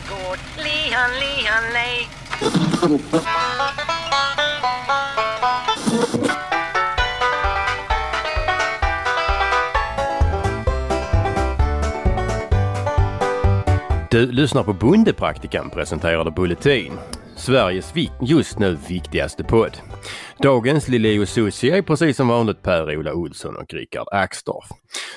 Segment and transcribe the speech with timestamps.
[0.00, 0.38] gård.
[0.56, 2.08] Lihan, lihan, lej.
[14.10, 16.92] Du lyssnar på Bondepraktikan presenterade Bulletin.
[17.36, 17.92] Sveriges
[18.22, 19.76] just nu viktigaste podd.
[20.42, 24.66] Dagens Lili Susi är precis som vanligt Per-Ola Olsson och Rickard Axdorff.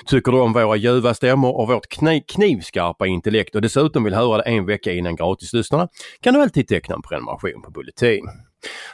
[0.06, 4.36] Tycker du om våra ljuva stämmor och vårt kni- knivskarpa intellekt och dessutom vill höra
[4.36, 5.88] det en vecka innan gratislyssnarna
[6.20, 8.28] kan du alltid teckna en prenumeration på Bulletin.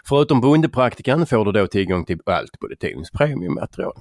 [0.09, 3.93] Förutom Bondepraktikan får du då tillgång till allt Bulletins premiummaterial.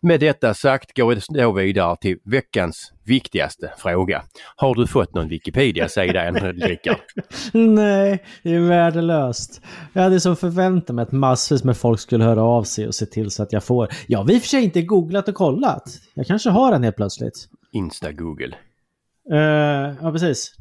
[0.00, 4.22] Med detta sagt går vi då vidare till veckans viktigaste fråga.
[4.56, 7.00] Har du fått någon Wikipedia-sida än Rickard?
[7.52, 9.60] Nej, det är värdelöst.
[9.92, 13.06] Jag hade så förväntat mig att massvis med folk skulle höra av sig och se
[13.06, 13.88] till så att jag får.
[14.06, 15.84] Jag har i och för sig inte googlat och kollat.
[16.14, 17.48] Jag kanske har den helt plötsligt.
[17.72, 18.54] Insta-Google.
[19.32, 20.54] Uh, ja, precis.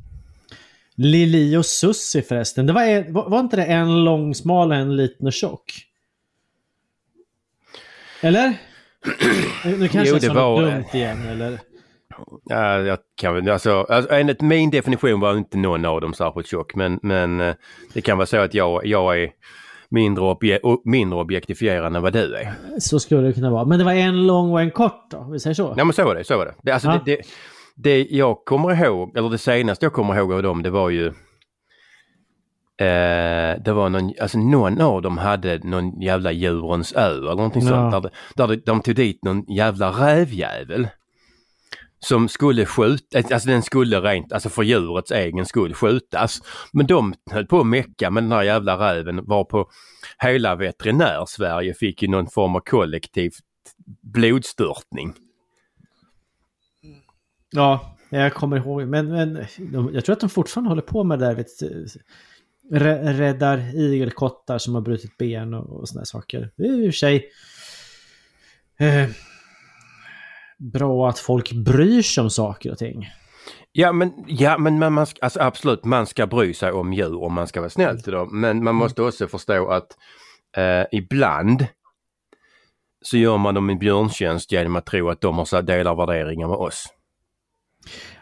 [0.95, 2.65] Lili och Sussi förresten.
[2.65, 5.85] Det var, en, var, var inte det en lång, smal och en liten och tjock?
[8.21, 8.53] Eller?
[9.65, 11.59] Nu kanske Jo, det var- något dumt igen, eller?
[12.45, 16.47] Ja, jag kan väl, alltså, alltså, enligt min definition var inte någon av dem särskilt
[16.47, 17.55] tjock men, men eh,
[17.93, 19.29] det kan vara så att jag, jag är
[19.89, 22.53] mindre, obje, mindre objektifierad än vad du är.
[22.79, 23.65] Så skulle det kunna vara.
[23.65, 25.73] Men det var en lång och en kort då, vi säger så?
[25.77, 26.53] Ja men så var det, så var det.
[26.63, 26.99] det, alltså, Ja.
[27.05, 27.23] det, det,
[27.75, 31.13] det jag kommer ihåg, eller det senaste jag kommer ihåg av dem det var ju
[32.77, 37.61] Eh, det var någon, alltså någon av dem hade någon jävla djurens ö eller någonting
[37.67, 37.91] Ja.
[37.91, 38.03] sånt.
[38.03, 40.87] Där, där de- de tog dit någon jävla rävjävel.
[41.99, 46.41] Som skulle skjuta, alltså den skulle rent, alltså för djurets egen skull skjutas.
[46.73, 49.69] Men de höll på att mecka med den här jävla räven var på
[50.19, 53.31] hela veterinär-Sverige fick ju någon form av kollektiv
[54.01, 55.13] blodstörtning.
[57.51, 58.87] Ja, jag kommer ihåg.
[58.87, 61.35] Men, men de, jag tror att de fortfarande håller på med det där.
[61.35, 61.47] Vet,
[62.71, 66.51] räddar igelkottar som har brutit ben och, och sådana saker.
[66.55, 67.29] Det är i och för sig
[68.79, 69.09] eh,
[70.57, 73.09] bra att folk bryr sig om saker och ting.
[73.71, 77.23] Ja men, ja, men man, man, ska- alltså absolut man ska bry sig om djur
[77.23, 78.41] om man ska vara snäll till dem.
[78.41, 79.87] Men man måste också förstå att
[80.57, 81.67] eh, ibland
[83.01, 86.47] så gör man dem en björntjänst genom att tro att de har så- delar värderingar
[86.47, 86.85] med oss.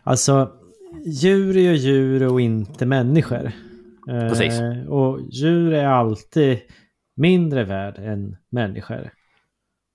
[0.03, 0.51] Alltså,
[1.05, 3.51] djur är ju djur och inte människor.
[4.09, 4.61] Eh, Precis.
[4.89, 6.59] Och djur är alltid
[7.15, 9.11] mindre värd än människor.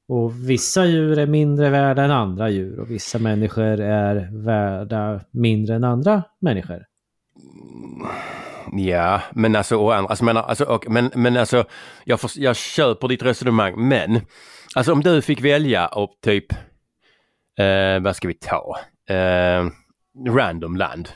[0.08, 5.74] Och vissa djur är mindre värda än andra djur och vissa människor är värda mindre
[5.74, 6.84] än andra människor.
[8.72, 11.64] Ja, men alltså, och andra, alltså, menar, alltså och, men, men alltså
[12.04, 14.20] jag, för, jag köper ditt resonemang men
[14.74, 16.52] alltså om du fick välja och typ
[17.58, 18.78] eh, vad ska vi ta?
[19.14, 19.66] Eh,
[20.28, 21.08] random land.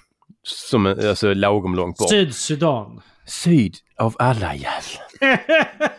[0.43, 2.11] Som alltså lagom långt bort.
[2.11, 3.03] Sydsudan.
[3.27, 5.07] Syd av alla jävlar.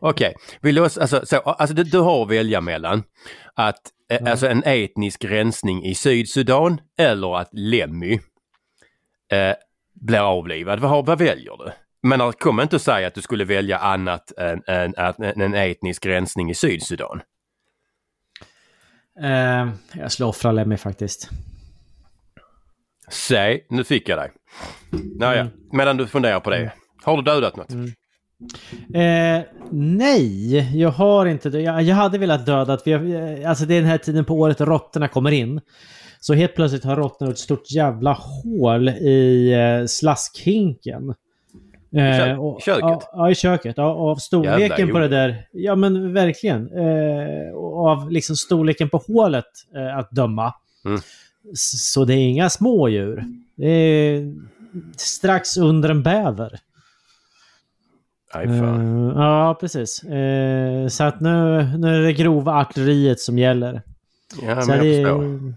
[0.00, 3.02] Okej, vi låtsas, alltså, så, alltså du, du har att välja mellan
[3.54, 3.80] att
[4.10, 8.12] eh, alltså en etnisk rensning i Sydsudan eller att Lemmy
[9.32, 9.54] eh,
[9.94, 10.80] blir avlivad.
[10.80, 11.72] Vad, vad väljer du?
[12.02, 16.06] Men kom inte att säga att du skulle välja annat än, än, än en etnisk
[16.06, 17.20] rensning i Sydsudan.
[19.22, 21.30] Eh, jag skulle offra Lemmy faktiskt.
[23.12, 24.30] Säg, nu fick jag dig.
[25.18, 25.52] Naja, Mm.
[25.72, 26.72] medan du funderar på det.
[27.02, 27.70] Har du dödat något?
[28.94, 29.40] Eh,
[29.70, 31.60] nej, jag har inte det.
[31.60, 34.24] Jag, jag hade velat döda att vi har, eh, Alltså det är den här tiden
[34.24, 35.60] på året råttorna kommer in.
[36.20, 41.14] Så helt plötsligt har råttorna ett stort jävla hål i eh, slaskhinken.
[41.92, 42.80] kö- och- i köket?
[42.82, 43.74] Ja, ja, i köket.
[43.76, 45.46] Ja, och av storleken Jävla på det där.
[45.52, 46.68] Ja, men verkligen.
[46.78, 49.44] Eh, och av liksom storleken på hålet
[49.76, 50.54] eh, att döma.
[50.84, 51.00] Mm.
[51.54, 53.24] Så det är inga små djur.
[53.56, 54.34] Det är
[54.96, 56.58] strax under en bäver.
[58.34, 59.08] Nej, fan.
[59.10, 60.02] Eh, ja, precis.
[60.04, 63.82] Eh, så att nu, nu är det grova artilleriet som gäller.
[64.42, 65.00] Ja, så jag det,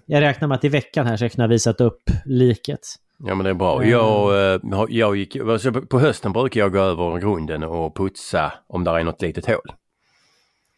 [0.06, 2.80] jag räknar med att i veckan här ska jag kunna visat upp liket.
[3.18, 3.86] Ja men det är bra.
[3.86, 8.54] Jag, eh, har- jag gick, alltså, på hösten brukar jag gå över grunden och putsa
[8.68, 9.72] om där är något litet hål.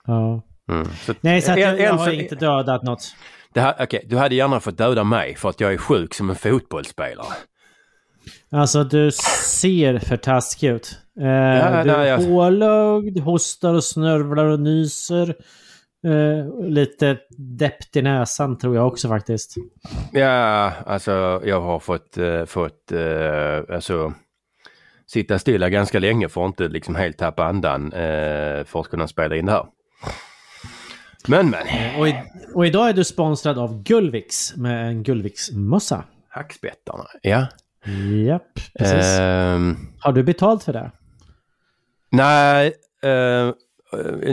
[0.05, 0.41] Ja.
[0.67, 0.87] Mm.
[1.05, 3.15] Så, Nej, så att jag, jag har inte dödat något.
[3.53, 6.29] Det här, okej, du hade gärna fått döda mig för att jag är sjuk som
[6.29, 7.33] en fotbollsspelare.
[8.51, 9.11] Alltså du
[9.61, 10.97] ser för taskig ut.
[11.19, 15.35] Eh, Ja, du är jag- hålögd, hostar och snörvlar och nyser.
[16.07, 19.55] Eh, lite deppt i näsan tror jag också faktiskt.
[20.11, 24.13] Ja, alltså jag har fått, eh, fått eh, alltså,
[25.07, 29.07] sitta stilla ganska länge för att inte liksom helt tappa andan eh, för att kunna
[29.07, 29.65] spela in det här.
[31.27, 31.61] Men men,
[31.99, 32.15] Och, i,
[32.53, 36.03] och idag är du sponsrad av Gullviks med en Gullviks-mössa.
[36.29, 37.47] Hackspettarna, ja.
[38.27, 39.19] Japp, precis.
[39.19, 40.91] Ehm, Har du betalt för det?
[42.09, 42.73] nej,
[43.03, 43.51] eh,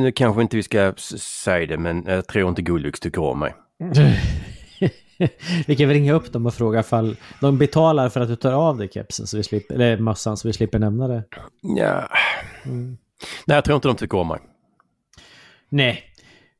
[0.01, 3.55] nu kanske inte vi ska säga det men jag tror inte Gullux tycker om mig.
[5.67, 8.53] vi kan väl ringa upp dem och fråga ifall de betalar för att du tar
[8.53, 11.25] av dig kepsen, så vi slipper, eller mössan, så vi slipper nämna det.
[11.61, 12.09] Ja.
[12.65, 12.97] Mm.
[13.47, 14.41] Nej, jag tror inte de tycker om mig.
[15.69, 16.03] Nej.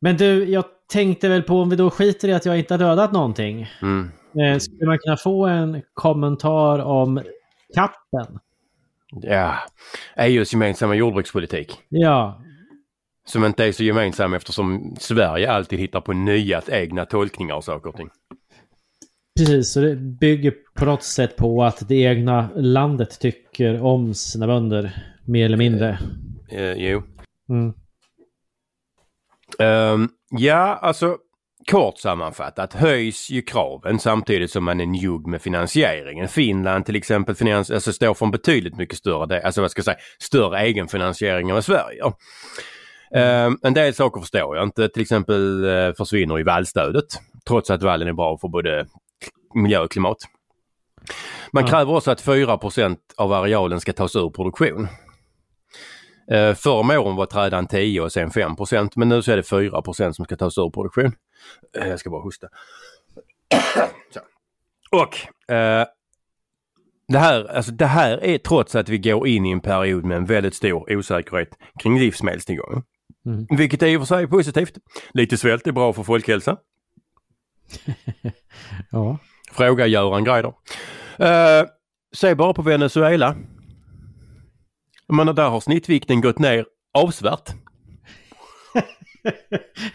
[0.05, 2.79] Men du, jag tänkte väl på om vi då skiter i att jag inte har
[2.79, 3.71] dödat någonting.
[3.83, 4.11] Mm.
[4.39, 7.23] Eh, skulle man kunna få en kommentar om
[7.75, 8.39] kappen?
[9.23, 9.55] Ja,
[10.17, 11.79] EUs gemensamma jordbrukspolitik.
[11.89, 12.43] Ja,
[13.27, 17.89] Som inte är så gemensam eftersom Sverige alltid hittar på nya egna tolkningar av saker
[17.89, 18.11] och ting.
[19.39, 19.73] precis.
[19.73, 25.05] Så det bygger på något sätt på att det egna landet tycker om sina bönder,
[25.25, 25.99] mer eller mindre.
[26.51, 27.03] Eh, jo.
[27.49, 27.75] Mm.
[29.59, 31.17] Ehm, ja, alltså
[31.71, 36.29] kort sammanfattat höjs ju kraven samtidigt som man är njugg med finansieringen.
[36.29, 39.85] Finland till exempel finans, alltså står för en betydligt mycket större, alltså vad ska jag
[39.85, 42.13] säga, större egenfinansiering än vad Sverige gör.
[43.15, 44.89] Ehm, en del saker förstår jag inte.
[44.89, 47.05] Till exempel eh, försvinner ju vallstödet
[47.49, 48.87] trots att vallen är bra för både
[49.55, 50.17] miljö och klimat.
[51.53, 51.71] Man Ja.
[51.71, 54.89] kräver också att 4% av arealen ska tas ur produktion.
[56.31, 59.43] Eh, förr om åren var trädan 10 och sen 5% men nu så är det
[59.43, 61.13] 4% som ska tas ur produktion.
[61.79, 62.49] Eh, jag ska bara hosta.
[64.91, 65.87] Och eh,
[67.09, 70.17] det, här, alltså det här är trots att vi går in i en period med
[70.17, 71.49] en väldigt stor osäkerhet
[71.79, 72.83] kring livsmedelstillgången.
[73.27, 73.47] Mm.
[73.51, 74.79] Vilket är i och för sig positivt.
[75.13, 76.57] Lite svält är bra för folkhälsan.
[78.91, 79.19] Ja.
[79.53, 80.55] Fråga Göran Greider.
[81.21, 81.69] Uh,
[82.15, 83.37] se bara på Venezuela.
[85.07, 86.65] Jag menar, där har snittvikten gått ner
[86.99, 87.51] avsevärt.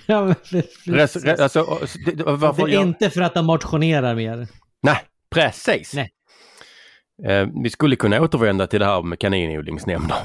[0.05, 0.35] ja men.
[0.85, 4.47] Res, re, alltså, det- varför det är jag- inte för att de motionerar mer.
[4.83, 4.97] Nej,
[5.35, 5.93] precis.
[5.93, 6.11] Nej.
[7.27, 10.17] Eh, vi skulle kunna återvända till det här med kaninodlingsnämnder.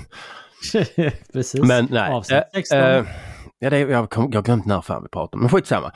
[1.32, 1.60] precis.
[1.62, 2.12] Men nej.
[2.12, 2.78] Avsnitt Eh, 16.
[2.78, 3.04] eh,
[3.58, 5.86] ja, det, jag, kom, jag har glömt när fan vi pratade om, men skitsamma.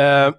[0.00, 0.34] Uh,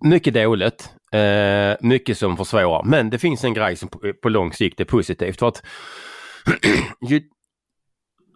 [0.00, 0.90] mycket dåligt.
[1.12, 2.82] Eh, mycket som försvårar.
[2.84, 5.38] Men det finns en grej som på, på lång sikt är positivt.
[5.38, 5.62] För att
[7.08, 7.22] ju,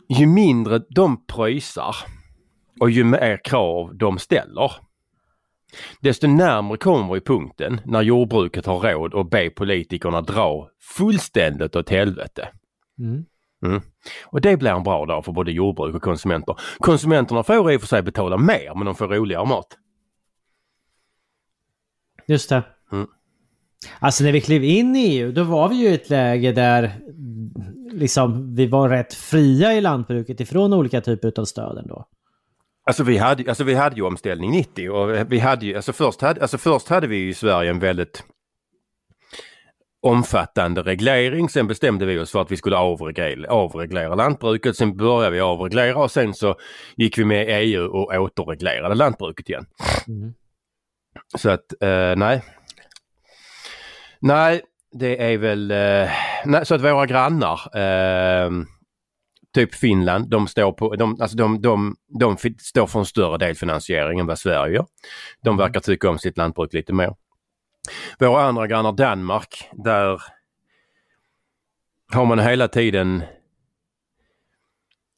[0.08, 1.96] ju mindre de pröjsar
[2.80, 4.72] och ju mer krav de ställer
[6.00, 11.90] desto närmare kommer vi punkten när jordbruket har råd att be politikerna dra fullständigt åt
[11.90, 12.48] helvete.
[12.98, 13.24] Mm.
[14.24, 16.56] Och det blir en bra dag för både jordbruk och konsumenter.
[16.78, 19.78] Konsumenterna får i och för sig betala mer men de får roligare mat.
[22.26, 22.62] Just det.
[22.92, 23.06] Mm.
[23.98, 26.92] Alltså när vi klev in i EU, då var vi ju i ett läge där
[27.92, 32.06] liksom, vi var rätt fria i lantbruket ifrån olika typer av stöd ändå.
[32.86, 36.20] Alltså vi hade, alltså vi hade ju omställning 90 och vi hade ju, alltså först
[36.20, 38.24] hade, alltså först hade vi i Sverige en väldigt
[40.02, 41.48] omfattande reglering.
[41.48, 44.76] Sen bestämde vi oss för att vi skulle avreglera, avreglera lantbruket.
[44.76, 46.54] Sen började vi avreglera och sen så
[46.96, 49.66] gick vi med i EU och återreglerade lantbruket igen.
[50.08, 50.34] Mm.
[51.34, 52.42] Så att eh, nej.
[54.20, 54.62] Nej,
[54.92, 56.10] det är väl eh,
[56.44, 58.50] nej, så att våra grannar eh,
[59.54, 63.54] typ Finland, de står på, de, alltså de, de, de står för en större del
[63.54, 64.86] finansiering än vad Sverige gör.
[65.42, 67.14] De verkar tycka om sitt lantbruk lite mer.
[68.18, 70.22] Våra andra grannar Danmark, där
[72.12, 73.22] har man hela tiden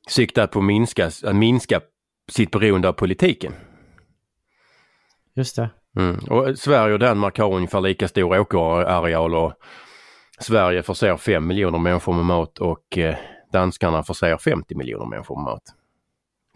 [0.09, 1.81] siktat på att minska, att minska
[2.33, 3.55] sitt beroende av politiken.
[5.35, 5.71] Just det.
[5.97, 6.19] Mm.
[6.31, 9.53] Och Sverige och Danmark har ungefär lika stor åkerareal och
[10.39, 13.17] Sverige förser 5 miljoner människor med mat och eh,
[13.53, 15.63] danskarna förser 50 miljoner människor med mat.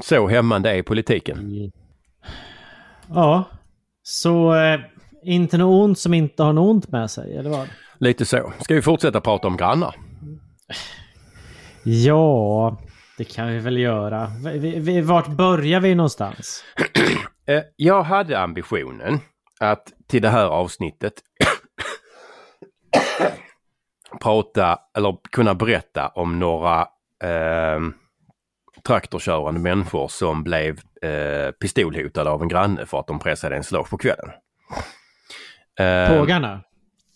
[0.03, 1.71] Så hämmande är politiken.
[3.09, 3.45] Ja,
[4.03, 4.81] så eh,
[5.23, 7.69] inte något ont som inte har något ont med sig, eller vad?
[7.99, 8.53] Lite så.
[8.61, 9.95] Ska vi fortsätta prata om grannar?
[11.83, 12.79] Ja,
[13.19, 14.31] det kan vi väl göra.
[15.05, 16.65] Vart börjar vi någonstans?
[17.49, 19.21] Eh, jag hade ambitionen
[19.61, 21.15] att till det här avsnittet
[24.21, 26.81] prata eller kunna berätta om några
[27.25, 27.81] eh,
[28.87, 33.91] traktorkörande människor som blev eh, pistolhotade av en granne för att de pressade en slag
[33.91, 34.31] på kvällen.
[35.81, 36.61] Eh, Pågarna?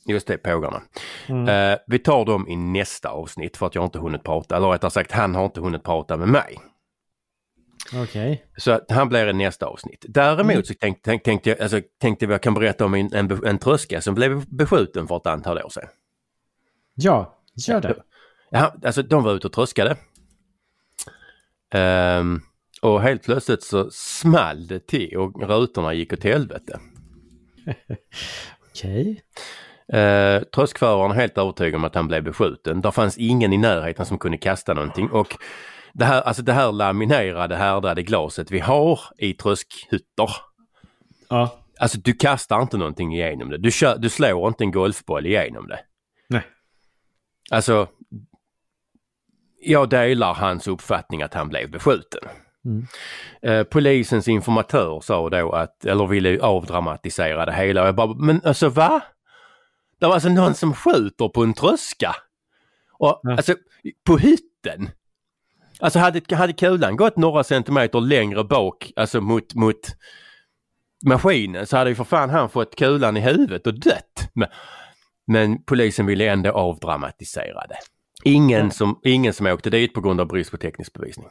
[0.07, 0.83] Just det, pågarna.
[1.29, 1.49] Mm.
[1.49, 4.91] Eh, vi tar dem i nästa avsnitt för att jag inte hunnit prata, eller rättare
[4.91, 6.59] sagt han har inte hunnit prata med mig.
[7.95, 8.45] Okej.
[8.57, 10.05] Så att han blir i nästa avsnitt.
[10.09, 10.65] Däremot Mm.
[10.65, 14.01] så tänkte, tänkte, tänkte, jag, alltså, tänkte jag kan berätta om en, en, en tröska
[14.01, 15.89] som blev beskjuten för ett antal år sedan.
[16.95, 17.95] Ja, gör det.
[18.51, 19.97] Ja, alltså de var ute och tröskade.
[21.75, 22.41] Ehm,
[22.83, 26.81] och helt plötsligt så small det till och rutorna gick åt helvete.
[28.71, 29.23] Okej.
[29.93, 32.81] Eh, tröskföraren är helt övertygad om att han blev beskjuten.
[32.81, 35.37] Där fanns ingen i närheten som kunde kasta någonting och
[35.93, 40.31] det här, alltså det här laminerade härdade glaset vi har i tröskhytter.
[41.29, 41.59] Ja.
[41.79, 43.59] Alltså du kastar inte någonting igenom det.
[43.59, 45.81] Du, kör, du slår inte en golfboll igenom det.
[46.29, 46.43] Nej.
[47.51, 47.89] Alltså,
[49.61, 52.21] jag delar hans uppfattning att han blev beskjuten.
[52.65, 52.87] Mm.
[53.43, 57.85] Eh, polisens informatör sa då att, eller ville avdramatisera det hela.
[57.85, 59.03] Jag bara, men alltså va?
[60.01, 62.17] Det var alltså någon som skjuter på en tröska.
[62.99, 63.33] Och Ja.
[63.33, 63.55] alltså
[64.07, 64.91] på hytten.
[65.83, 69.81] Alltså hade, hade kulan gått några centimeter längre bak, alltså mot, mot
[71.07, 74.31] maskinen så hade ju för fan han fått kulan i huvudet och dött.
[74.35, 74.49] Men,
[75.27, 77.79] men polisen ville ändå avdramatisera det.
[78.25, 78.71] Ingen, Ja.
[78.71, 81.27] som, ingen som åkte dit på grund av brist på teknisk bevisning.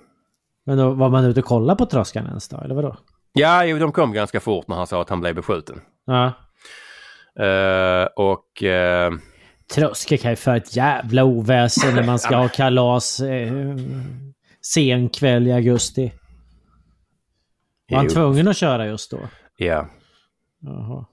[0.66, 2.98] Men då var man ute och kollade på tröskan ens då, eller vadå?
[3.34, 5.82] Ja, jo, de kom ganska fort när han sa att han blev beskjuten.
[6.06, 6.26] Ja.
[7.46, 9.12] Eh, och eh,
[9.76, 13.52] Tröskor kan ju för ett jävla oväsen när man ska ha kalas eh,
[14.62, 16.12] sen kväll i augusti.
[17.90, 19.20] Var han jo, tvungen att köra just då?
[19.58, 19.88] ja,
[20.60, 21.06] Jaha,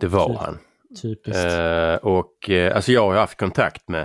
[0.00, 0.38] det var Typ.
[0.38, 0.58] han.
[1.02, 1.44] typiskt.
[1.44, 4.02] Eh, och eh, alltså jag har haft kontakt med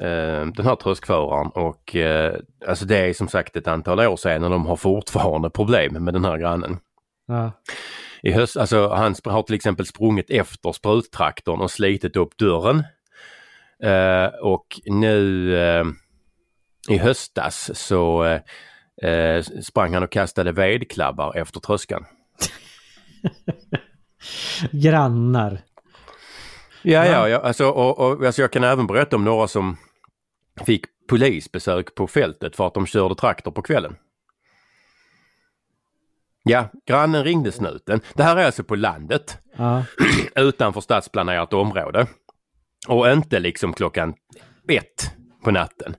[0.00, 2.34] eh, den här tröskföraren och eh,
[2.68, 6.14] alltså det är som sagt ett antal år sedan och de har fortfarande problem med
[6.14, 6.78] den här grannen.
[7.26, 7.52] Ja.
[8.22, 12.84] I höst, alltså han har till exempel sprungit efter spruttraktorn och slitit upp dörren.
[13.82, 15.54] Eh, och nu
[16.88, 18.40] i höstas så eh,
[19.10, 22.04] eh, sprang han och kastade vedklabbar efter tröskan.
[24.70, 25.60] Grannar.
[26.82, 27.12] Ja, Ja.
[27.12, 29.76] ja, ja alltså, och, och, alltså jag kan även berätta om några som
[30.66, 33.96] fick polisbesök på fältet för att de körde traktor på kvällen.
[36.44, 38.00] Ja, grannen ringde snuten.
[38.14, 39.84] Det här är alltså på landet Ja.
[40.36, 42.06] utanför stadsplanerat område.
[42.88, 44.14] Och inte liksom klockan
[44.68, 45.10] ett
[45.44, 45.94] på natten.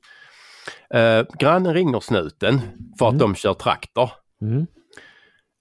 [0.89, 2.61] Eh, grannen ringer snuten
[2.99, 4.09] för att de kör traktor.
[4.41, 4.67] Mm.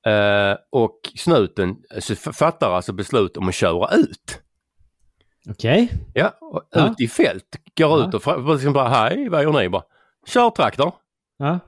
[0.07, 4.41] Eh, och snuten f- fattar alltså beslut om att köra ut.
[5.50, 5.93] Okej.
[6.14, 6.91] Ja, och Ja.
[6.91, 7.57] ut i fält.
[7.79, 8.09] Går Ja.
[8.09, 9.69] ut och liksom bara hej, vad gör ni?
[9.69, 9.83] Bara,
[10.26, 10.95] Kör traktor.
[11.38, 11.59] Ja.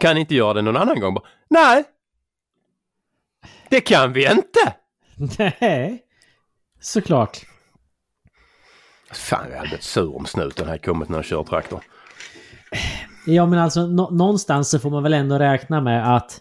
[0.00, 1.14] Kan inte göra det någon annan gång?
[1.14, 1.84] Bara, Nej!
[3.68, 4.74] Det kan vi inte!
[5.60, 6.02] Nej.
[6.80, 7.38] Såklart.
[9.12, 11.80] Fan, jag hade blivit sur om snuten hade kommit när jag kör traktor.
[13.26, 16.40] Ja men alltså nå- någonstans så får man väl ändå räkna med att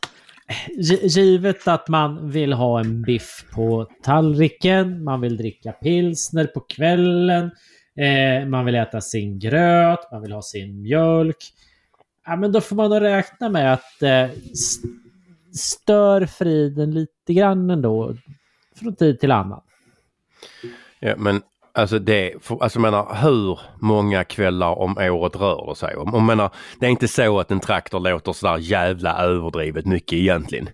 [1.02, 7.52] givet att man vill ha en biff på tallriken, man vill dricka pilsner på kvällen,
[7.96, 11.38] eh, man vill äta sin gröt, man vill ha sin mjölk.
[12.26, 14.28] Ja men då får man nog räkna med att eh,
[15.56, 18.16] stör friden lite grann ändå
[18.80, 19.62] från tid till annan.
[21.00, 21.42] Ja, men
[21.74, 26.10] alltså det, för, alltså menar hur många kvällar om året rör det sig om?
[26.14, 30.70] Jag menar, det är inte så att en traktor låter sådär jävla överdrivet mycket egentligen.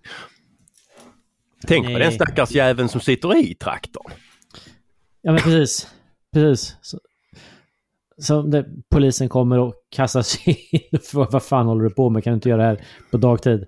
[1.67, 2.01] Tänk på Nej.
[2.01, 4.11] den stackars jäveln som sitter i traktorn.
[5.21, 5.87] Ja men precis.
[6.33, 6.75] Precis.
[6.81, 6.99] Så,
[8.17, 10.99] så det, polisen kommer och kastar sig in.
[11.11, 12.23] För, vad fan håller du på med?
[12.23, 13.65] Kan du inte göra det här på dagtid?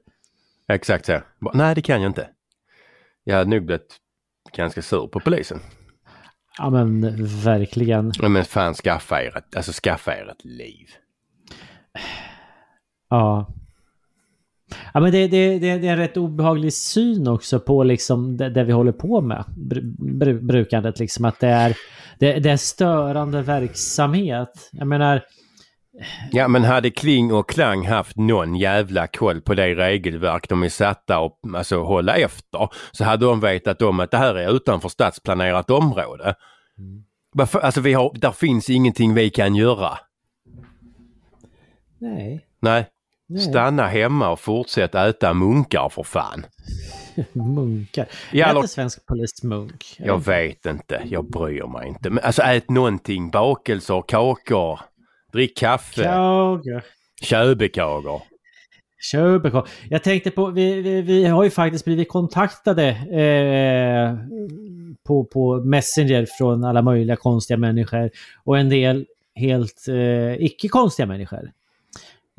[0.67, 1.21] Exakt så.
[1.53, 2.29] Nej, det kan jag inte.
[3.23, 3.97] Jag hade nog blivit
[4.55, 5.59] ganska sur på polisen.
[6.59, 8.11] Ja men verkligen.
[8.21, 10.87] Ja, Men fan, skaffa er ett, alltså skaffa er ett liv.
[13.09, 13.53] Ja.
[14.93, 18.49] Ja men det, det, det, det är en rätt obehaglig syn också på liksom det,
[18.49, 19.43] det vi håller på med.
[19.97, 21.25] Bru, brukandet liksom.
[21.25, 21.77] Att det är,
[22.19, 24.69] det, det är störande verksamhet.
[24.71, 25.21] Jag menar.
[26.31, 30.69] Ja, men hade Kling och Klang haft någon jävla koll på det regelverk de är
[30.69, 34.89] satta att alltså, hålla efter så hade de vetat om att det här är utanför
[34.89, 36.35] stadsplanerat område.
[37.33, 39.97] Varför, alltså vi har, där finns ingenting vi kan göra.
[41.97, 42.45] Nej.
[42.59, 42.85] Nej,
[43.27, 43.41] nej.
[43.41, 46.45] stanna hemma och fortsätt äta munkar för fan.
[47.33, 48.05] Munkar.
[48.31, 49.95] Ja, Äter eller- svensk polis munk?
[49.99, 52.09] Jag vet inte, jag bryr mig inte.
[52.09, 54.79] Men alltså ät någonting, bakelser, kakor,
[55.31, 56.81] drick kaffe, Kaga.
[57.21, 58.21] köbekakor.
[59.11, 59.69] Köpekort.
[59.89, 64.15] Jag tänkte på, vi, vi, vi har ju faktiskt blivit kontaktade eh,
[65.07, 68.09] på, på Messenger från alla möjliga konstiga människor
[68.43, 69.05] och en del
[69.35, 71.51] helt eh, icke-konstiga människor.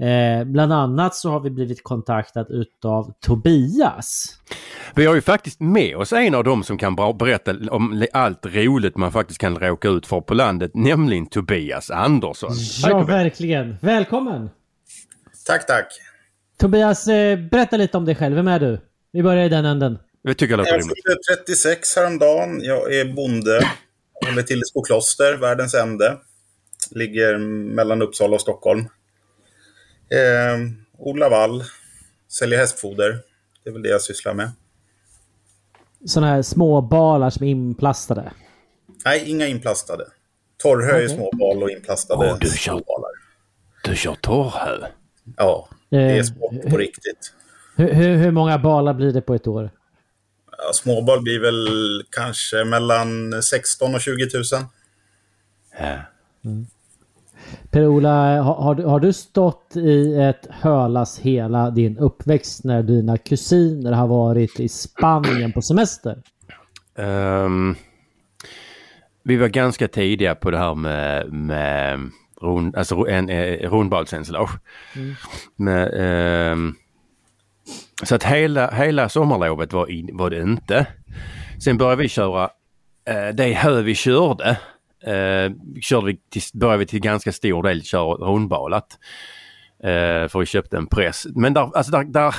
[0.01, 4.35] Eh, bland annat så har vi blivit kontaktad utav Tobias.
[4.95, 8.97] Vi har ju faktiskt med oss en av dem som kan berätta om allt roligt
[8.97, 12.51] man faktiskt kan råka ut för på landet, nämligen Tobias Andersson.
[12.53, 13.09] Hej, Ja, Tobias.
[13.09, 13.77] verkligen.
[13.81, 14.51] Välkommen!
[15.47, 15.87] Tack, tack.
[16.61, 18.37] Tobias, eh, berätta lite om dig själv.
[18.37, 18.81] Vem är du?
[19.13, 19.99] Vi börjar i den änden.
[20.25, 20.97] Det tycker jag låter Jag rimligt.
[21.07, 22.61] fyllde 36 häromdagen.
[22.63, 23.61] Jag är bonde.
[24.27, 26.17] Håller till i Skokloster, världens ände.
[26.91, 27.39] Ligger
[27.75, 28.89] mellan Uppsala och Stockholm.
[30.15, 30.59] Eh,
[30.99, 31.65] odlar vall.
[32.29, 33.23] Säljer hästfoder.
[33.65, 34.51] Det är väl det jag sysslar med.
[36.07, 38.33] Sådana här små balar som är inplastade.
[39.05, 40.05] Nej, inga inplastade.
[40.57, 41.09] Torrhö är Okej.
[41.17, 43.11] småbal och inplastade Åh, du kör- småbalar.
[43.85, 44.87] Du kör torrhö.
[45.37, 47.33] Ja, det är Eh, sport på riktigt.
[47.77, 49.71] Hur, hur, hur många balar blir det på ett år?
[50.59, 51.69] Ja, småbal blir väl
[52.11, 54.45] kanske mellan 16 och 20 000.
[55.79, 55.99] Ja.
[57.71, 64.07] Per-Ola, har, har, du- stått i ett hölas hela din uppväxt när dina kusiner har
[64.07, 66.19] varit i Spanien på semester?
[66.99, 67.75] Ehm,
[69.23, 74.51] vi var ganska tidiga på det här med, med rund, alltså en, eh, rundbalsensilage.
[75.57, 76.75] Med, ehm,
[78.03, 80.87] så att hela, hela sommarlovet var, in, var det inte.
[81.65, 82.51] Sen började vi köra,
[83.09, 84.59] eh, det hö vi körde,
[85.03, 85.53] eh,
[85.83, 88.99] körde vi till, började vi till ganska stor del köra rundbalat.
[89.83, 91.27] Eh, för vi köpte en press.
[91.35, 92.35] Men där, alltså där, där,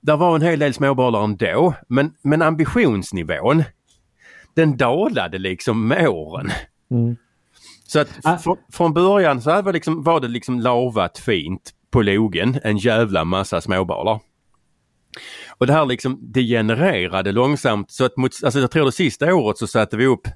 [0.00, 1.74] där var en hel del småbalar ändå.
[1.88, 3.64] Men, men ambitionsnivån
[4.54, 6.50] den dalade liksom med åren.
[6.90, 7.16] Mm.
[7.86, 8.36] Så att Ah.
[8.36, 13.24] fr- från början så var, liksom, var det liksom lavat fint på logen, en jävla
[13.24, 14.20] massa småbalar.
[15.58, 19.58] Och det här liksom degenererade långsamt så att mot, alltså jag tror det sista året
[19.58, 20.28] så satte vi upp,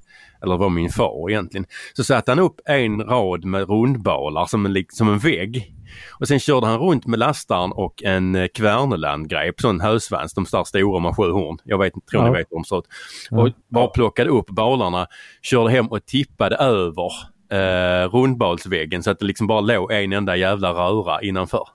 [0.43, 4.85] eller var min far egentligen, så satte han upp en rad med rundbalar som en,
[4.89, 5.73] som en vägg.
[6.21, 10.65] Och sen körde han runt med lastaren och en eh, Kverneland-grep, sån hösvans, de där
[10.65, 11.59] stora med sju horn.
[11.65, 12.31] Jag vet, tror Ja.
[12.31, 12.87] ni vet ser ut.
[13.31, 15.07] Och bara plockade upp balarna,
[15.43, 17.13] körde hem och tippade över
[17.53, 21.69] eh, rundbalsväggen så att det liksom bara låg en enda jävla röra innanför.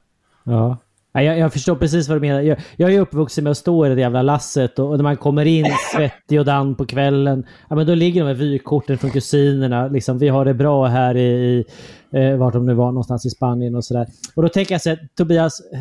[0.44, 0.78] Ja.
[1.14, 2.42] Ja, Jag, jag förstår precis vad du menar.
[2.42, 5.18] Jag, jag är uppvuxen med att stå i det jävla lasset och, och när man
[5.18, 5.66] kommer in
[5.96, 9.88] svettig och dan på kvällen, ja men då ligger de här vykorten från kusinerna.
[9.88, 11.66] Liksom, vi har det bra här i, i
[12.14, 14.08] eh, vart de nu var någonstans i Spanien och sådär.
[14.36, 15.80] Och då tänker jag så här, Tobias, eh,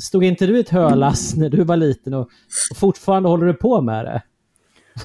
[0.00, 2.28] stod inte du i ett hölass när du var liten och,
[2.70, 4.22] och fortfarande håller du på med det?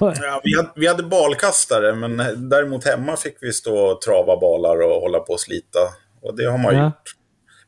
[0.00, 2.16] Ja, vi, hade, vi hade balkastare, men
[2.48, 5.78] däremot hemma fick vi stå och trava balar och hålla på och slita.
[6.22, 6.84] Och det har man Ja.
[6.84, 7.15] gjort.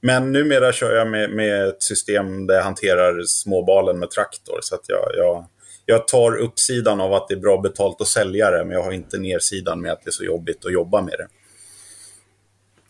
[0.01, 4.59] Men numera kör jag med, med ett system där jag hanterar småbalen med traktor.
[4.63, 5.47] Så att jag, jag,
[5.87, 8.93] jag tar uppsidan av att det är bra betalt att sälja det, men jag har
[8.93, 11.29] inte nersidan med att det är så jobbigt att jobba med det.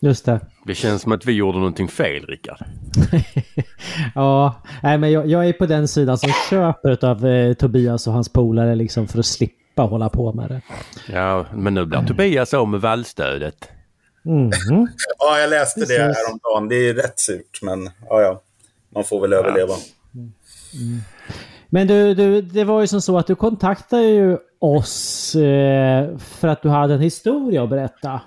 [0.01, 0.39] Just det.
[0.65, 2.57] Det känns som att vi gjorde någonting fel Rickard.
[4.15, 8.13] Ja, nej, men jag, jag är på den sidan som köper av eh, Tobias och
[8.13, 10.61] hans polare liksom för att slippa hålla på med det.
[11.13, 13.69] Ja, men nu blir Tobias av med vallstödet.
[14.29, 14.87] Mhm.
[15.19, 15.97] Ja, jag läste det Precis.
[15.99, 16.69] häromdagen.
[16.69, 18.41] Det är rätt surt, men ja, ja.
[18.93, 19.73] Man får väl överleva.
[21.69, 26.47] Men du, du, det var ju som så att du kontaktade ju oss eh, för
[26.47, 28.21] att du hade en historia att berätta.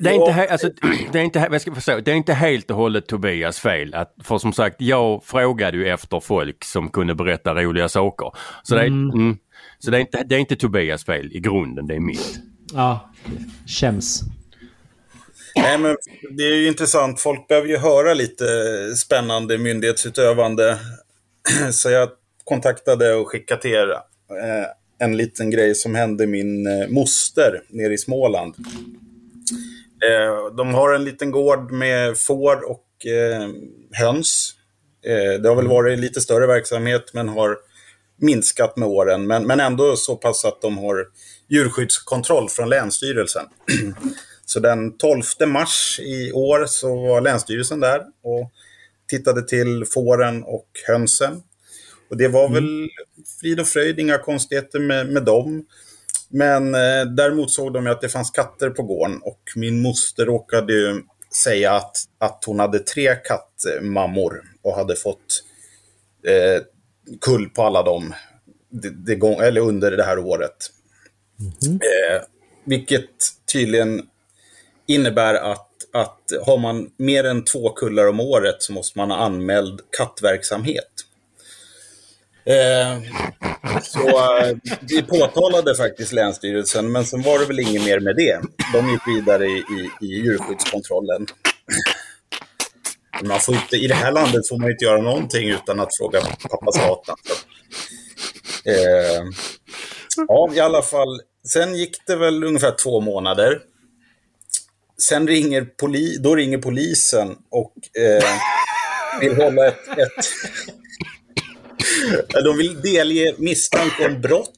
[0.00, 0.70] Det är, inte, alltså,
[1.12, 3.94] det, är inte, jag ska förstå, det är inte helt och hållet Tobias fel.
[3.94, 8.32] Att, för som sagt, jag frågade ju efter folk som kunde berätta roliga saker.
[8.62, 9.36] Så, det, är, mm,
[9.78, 12.40] så det, är inte, det är inte Tobias fel i grunden, det är mitt.
[12.74, 13.10] Ja,
[13.66, 14.22] känns.
[15.56, 15.96] Nej, men
[16.30, 17.20] det är ju intressant.
[17.20, 18.44] Folk behöver ju höra lite
[18.96, 20.78] spännande myndighetsutövande.
[21.72, 22.08] Så jag
[22.44, 24.66] kontaktade och skickade till er eh,
[24.98, 28.54] en liten grej som hände min eh, moster nere i Småland.
[30.04, 32.82] Eh, de har en liten gård med får och
[33.92, 34.52] höns.
[35.42, 37.56] Det har väl varit lite större verksamhet men har
[38.20, 39.26] minskat med åren.
[39.26, 41.06] Men, men ändå så pass att de har
[41.48, 43.44] djurskyddskontroll från Länsstyrelsen.
[44.46, 48.52] Så den 12 mars i år så var Länsstyrelsen där och
[49.08, 51.42] tittade till fåren och hönsen.
[52.10, 52.88] Och det var väl
[53.40, 55.66] frid och fröjd, inga konstigheter med, med dem.
[56.28, 60.26] Men eh, däremot såg de ju att det fanns katter på gården och min moster
[60.26, 61.02] råkade ju
[61.44, 65.44] säga att, att hon hade tre kattmammor och hade fått
[66.26, 66.62] eh,
[67.20, 68.14] kull på alla dem
[68.68, 70.70] det, det gång, eller under det här året.
[71.64, 72.22] Eh,
[72.64, 73.10] vilket
[73.52, 74.02] tydligen
[74.86, 79.18] innebär att, att har man mer än två kullar om året så måste man ha
[79.18, 80.92] anmäld kattverksamhet.
[82.44, 83.02] Eh,
[83.82, 88.40] så eh, vi påtalade faktiskt Länsstyrelsen, men sen var det väl inget mer med det.
[88.72, 91.26] De gick vidare i, i, i djurskyddskontrollen.
[93.24, 96.20] Man får inte, I det här landet får man inte göra någonting utan att fråga
[96.20, 97.16] pappa Satan.
[98.64, 99.24] Eh,
[100.28, 101.20] ja, i alla fall.
[101.48, 103.60] Sen gick det väl ungefär två månader.
[105.02, 108.24] Sen ringer, poli, då ringer polisen och eh,
[109.20, 110.26] vill hålla ett, ett
[112.44, 114.50] De vill delge misstanke om brott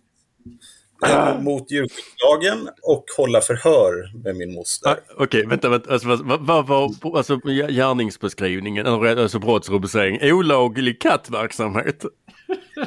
[1.06, 4.90] eh, mot djurskyddslagen och hålla förhör med min moster.
[4.90, 5.92] Ah, Okej, vänta, vänta.
[5.92, 7.36] Alltså, vad vad var alltså,
[7.68, 10.32] gärningsbeskrivningen, eller alltså brottsrubricering?
[10.32, 12.04] Olaglig kattverksamhet?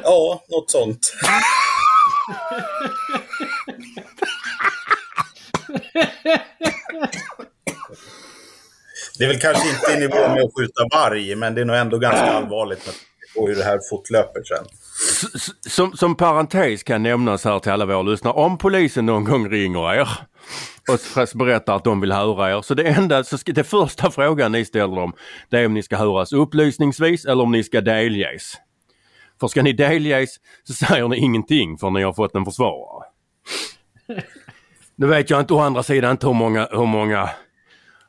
[0.02, 1.12] Ja, något sånt.
[9.18, 11.76] Det är väl kanske inte i nivå med att skjuta varg, men det är nog
[11.76, 12.94] ändå ganska allvarligt med
[13.34, 14.64] på hur det här fortlöper sen.
[15.70, 19.94] Som, som parentes kan nämnas här till alla våra lyssnare, om polisen någon gång ringer
[19.94, 20.08] er
[20.88, 24.52] och berättar att de vill höra er, så det enda, så ska, det första frågan
[24.52, 25.12] ni ställer dem,
[25.48, 28.54] det är om ni ska höras upplysningsvis eller om ni ska delges.
[29.40, 33.04] För ska ni delges så säger ni ingenting för ni har fått en försvarare.
[34.96, 37.30] Nu vet jag inte å andra sidan inte hur många, hur många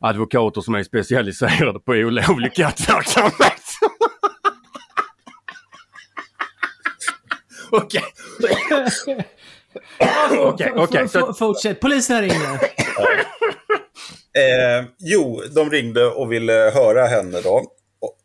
[0.04, 3.34] advokater som är specialiserade på olovlig kattverksamhet.
[7.72, 8.04] Okej.
[10.39, 11.08] Okej, okej.
[11.39, 12.60] Fortsätt, polisen här inne.
[14.36, 17.63] Eh, jo, de ringde och ville höra henne då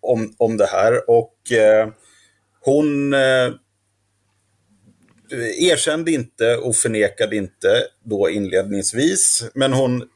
[0.01, 1.11] om, om det här.
[1.11, 1.89] Och eh,
[2.61, 3.51] hon eh,
[5.59, 9.51] erkände inte och förnekade inte då inledningsvis.
[9.55, 10.09] Men hon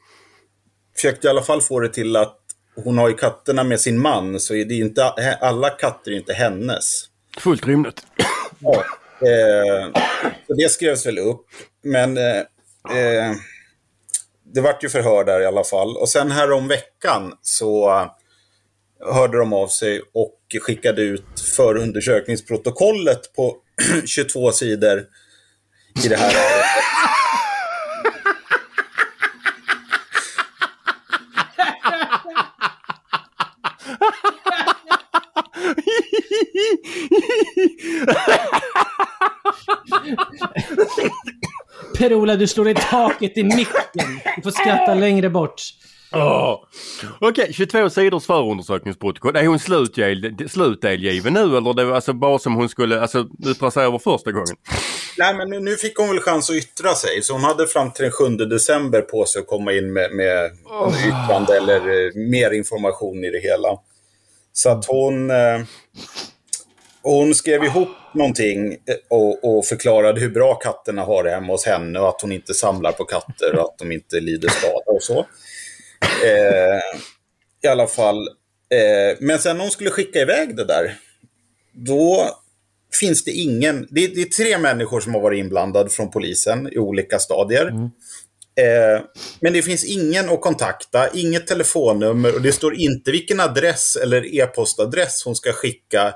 [1.02, 2.38] försökte i alla fall få det till att
[2.84, 4.40] hon har ju katterna med sin man.
[4.40, 5.04] Så det är inte,
[5.40, 7.04] alla katter är inte hennes.
[7.38, 8.06] Fullt rimligt.
[8.58, 8.84] Ja,
[9.20, 10.02] eh,
[10.46, 11.46] så det skrevs väl upp.
[11.82, 12.38] Men eh,
[12.90, 13.32] eh,
[14.54, 15.96] det vart ju förhör där i alla fall.
[15.96, 17.90] Och sen här om veckan så
[19.12, 23.56] hörde de av sig och skickade ut förundersökningsprotokollet på
[24.06, 25.04] 22 sidor
[26.04, 26.32] i det här
[41.98, 44.20] Per-Ola, du slår i taket i micken.
[44.36, 45.62] Du får skratta längre bort.
[46.14, 46.58] Åh.
[47.20, 49.36] Okej, 22 sidors förundersökningsprotokoll.
[49.36, 53.70] Är hon slutgel- slutdelgiven nu eller det var alltså bara som hon skulle alltså, yttra
[53.70, 54.56] sig över första gången?
[55.18, 57.22] Nej, men nu- nu fick hon väl chans att yttra sig.
[57.22, 60.50] Så hon hade fram till den 7 december på sig att komma in med, med
[61.08, 63.68] yttrande eller eh, mer information i det hela.
[64.52, 65.60] Så att hon, eh,
[67.02, 71.66] hon skrev ihop någonting eh, och, och förklarade hur bra katterna har det hemma hos
[71.66, 75.02] henne och att hon inte samlar på katter och att de inte lider skada och
[75.02, 75.18] så.
[76.24, 76.80] Eh,
[77.62, 78.28] I alla fall.
[78.70, 80.96] Eh, men sen när hon skulle skicka iväg det där,
[81.72, 82.30] då
[83.00, 83.86] finns det ingen...
[83.90, 87.66] Det är, det är tre människor som har varit inblandade från polisen i olika stadier.
[88.60, 89.02] Eh,
[89.40, 94.40] men det finns ingen att kontakta, inget telefonnummer och det står inte vilken adress eller
[94.40, 96.14] e-postadress hon ska skicka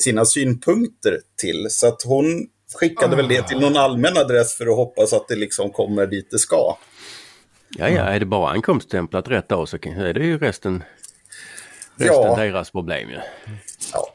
[0.00, 1.66] sina synpunkter till.
[1.70, 5.36] Så att hon skickade väl det till någon allmän adress för att hoppas att det
[5.36, 6.76] liksom kommer dit det ska.
[7.78, 10.84] Ja, ja, är det bara ankomststämplat rätt dag så är det ju resten,
[11.96, 12.36] resten Ja.
[12.36, 13.18] deras problem ju.
[13.92, 14.14] Ja.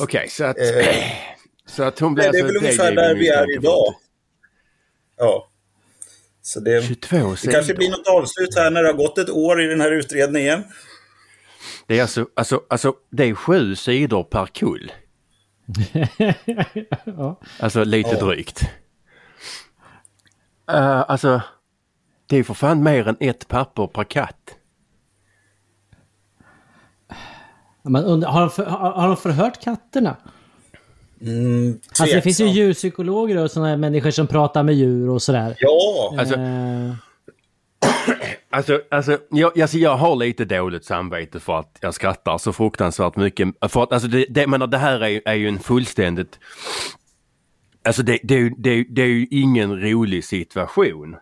[0.00, 0.58] Okej, så att...
[0.58, 0.86] Eh,
[1.66, 3.94] så att hon blir det är alltså väl ungefär där vi är idag.
[5.16, 5.50] Ja.
[6.42, 9.62] Så det, 22 det kanske blir något avslut här när det har gått ett år
[9.62, 10.64] i den här utredningen.
[11.86, 14.92] Det är alltså, alltså, alltså det är sju sidor per kull.
[17.04, 17.40] ja.
[17.60, 18.24] Alltså lite Ja.
[18.26, 18.62] drygt.
[20.72, 21.42] Uh, alltså,
[22.26, 24.56] det är för fan mer än ett papper per katt.
[27.82, 30.16] Man undrar, har, de för, har, har de förhört katterna?
[31.20, 35.22] Mm, Alltså det finns ju djurpsykologer och sådana här människor som pratar med djur och
[35.22, 35.54] sådär.
[35.58, 36.94] Ja, Alltså, Eh,
[38.52, 43.16] Alltså, alltså, jag, alltså jag har lite dåligt samvete för att jag skrattar så fruktansvärt
[43.16, 43.48] mycket.
[43.68, 46.38] För att, alltså det, det, menar, det här är, är ju en fullständigt...
[47.84, 51.16] Alltså det, det, det, det är ju ingen rolig situation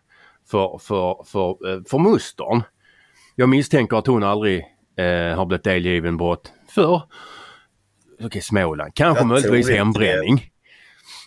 [0.50, 2.62] för, för, för, eh, för mustern.
[3.36, 4.58] Jag misstänker att hon aldrig
[4.96, 7.02] eh, har blivit delgiven brott för
[8.20, 8.94] Okej, Småland.
[8.94, 10.50] Kanske Jag möjligtvis inte hembränning.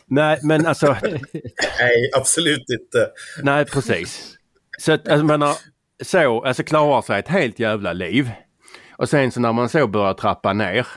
[0.08, 0.98] Nej, men alltså...
[1.80, 3.10] nej, absolut inte.
[3.44, 4.38] Nej, precis.
[4.82, 5.56] Så att, alltså, man har,
[6.04, 8.32] så, alltså klarar sig ett helt jävla liv.
[8.98, 10.88] Och sen så när man så börjar trappa ner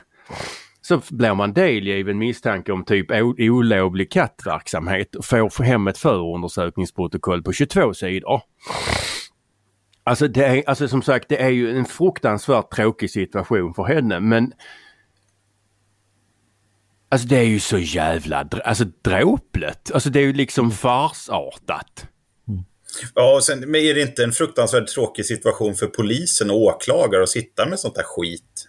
[0.81, 7.53] så blir man delgiven misstanke om typ olovlig kattverksamhet och får hem ett förundersökningsprotokoll på
[7.53, 8.41] 22 sidor.
[10.03, 14.19] Alltså, det är, alltså som sagt, det är ju en fruktansvärt tråkig situation för henne
[14.19, 14.53] men
[17.09, 19.91] Alltså det är ju så jävla alltså, dråpligt.
[19.93, 22.07] Alltså det är ju liksom farsartat.
[23.15, 27.23] Ja, och sen, men är det inte en fruktansvärt tråkig situation för polisen och åklagare
[27.23, 28.67] att sitta med sånt där skit?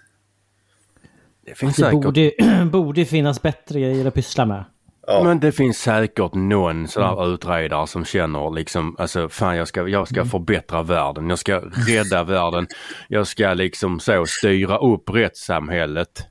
[1.47, 2.33] Det finns Det säkert borde,
[2.73, 4.65] borde finnas bättre grejer att pyssla med.
[5.07, 5.23] Ja.
[5.25, 10.09] Men det finns säkert någon sådär utredare som känner liksom, alltså fan jag ska, jag
[10.09, 12.67] ska förbättra världen, jag ska rädda världen,
[13.09, 16.27] jag ska liksom så styra upp rättssamhället,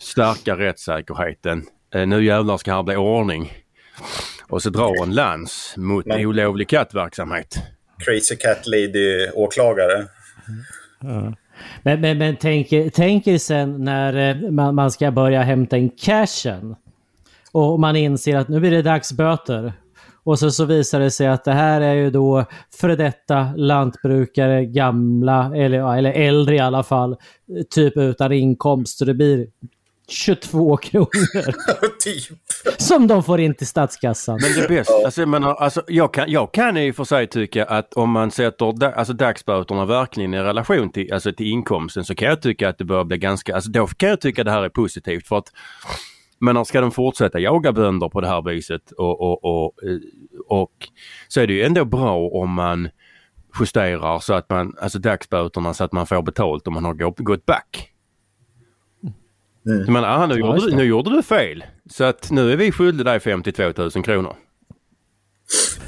[0.00, 1.64] stärka rättssäkerheten.
[1.94, 3.52] Eh, nu jävlar ska här bli ordning.
[4.52, 7.62] Och så drar en lans mot Men- olovlig kattverksamhet.
[7.98, 10.06] Crazy Cat Lady-åklagare.
[11.82, 15.90] Men, men, men tänk, tänk er sen när eh, man, man ska börja hämta in
[15.90, 16.76] cashen.
[17.52, 19.72] Och man inser att nu blir det dagsböter.
[20.24, 22.44] Och så, så visar det sig att det här är ju då
[22.80, 27.16] före detta lantbrukare, gamla eller, eller äldre i alla fall,
[27.70, 28.98] typ utan inkomst.
[28.98, 29.46] Så det blir
[30.12, 31.08] 22 kronor
[32.04, 32.38] typ.
[32.78, 34.38] som de får in till statskassan.
[34.42, 37.64] Men det bästa, alltså, jag, menar, alltså, jag, kan, jag kan och för sig tycka
[37.64, 42.14] att om man sätter da, alltså, dagsböterna verkligen i relation till, alltså, till inkomsten så
[42.14, 44.52] kan jag tycka att det börjar bli ganska, alltså då kan jag tycka att det
[44.52, 45.52] här är positivt för att
[46.44, 49.98] men ska de fortsätta jaga bönder på det här viset och, och, och, eh,
[50.48, 50.72] och
[51.28, 52.88] så är det ju ändå bra om man
[53.60, 57.46] justerar så att man, alltså dagsböterna så att man får betalt om man har gått
[57.46, 57.91] back.
[59.66, 59.92] Mm.
[59.92, 61.64] Men aha, nu, gjorde du, nu gjorde du fel.
[61.90, 64.36] Så att nu är vi skyldiga dig 52 000 kronor.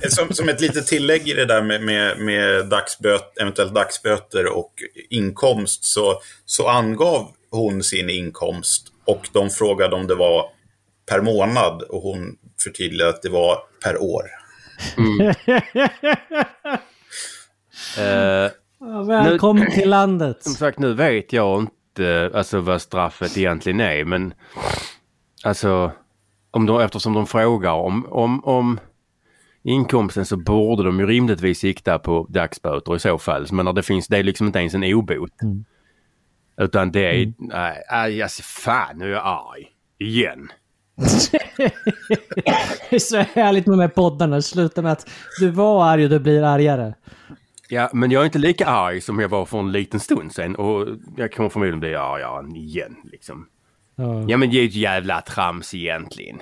[0.08, 4.72] Som, som ett litet tillägg i det där med, med, med dagsböt, eventuellt dagsböter och
[5.10, 10.46] inkomst så, så angav hon sin inkomst och de frågade om det var
[11.10, 14.22] per månad och hon förtydligade att det var per år.
[17.98, 18.50] Eh,
[18.87, 20.42] Ja, Välkommen till landet.
[20.42, 21.74] som sagt nu vet jag inte
[22.35, 24.35] alltså vad straffet egentligen är men
[25.44, 25.92] alltså
[26.50, 28.80] om de, eftersom de frågar om, om, om
[29.62, 33.46] inkomsten så borde de ju rimligtvis sikta på dagsböter i så fall.
[33.52, 35.33] Men det finns, det är liksom inte ens en obot.
[36.57, 39.66] Utan det är, nej, aj, alltså fan nu är jag arg.
[39.98, 40.48] Igen.
[42.90, 44.42] Det är så härligt med de här poddarna.
[44.42, 46.94] Sluta med att du var arg och du blir argare.
[47.68, 50.57] Ja, men jag är inte lika arg som jag var för en liten stund sedan
[50.57, 53.46] och jag kommer förmodligen bli argare igen liksom.
[53.96, 54.24] Ja.
[54.29, 56.40] Ja men det är ju ett jävla trams egentligen.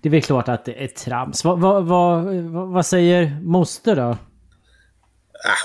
[0.00, 1.44] Det är väl klart att det är trams.
[1.44, 4.10] Vad, vad, vad, vad, vad säger moster då?
[4.10, 4.16] Äh,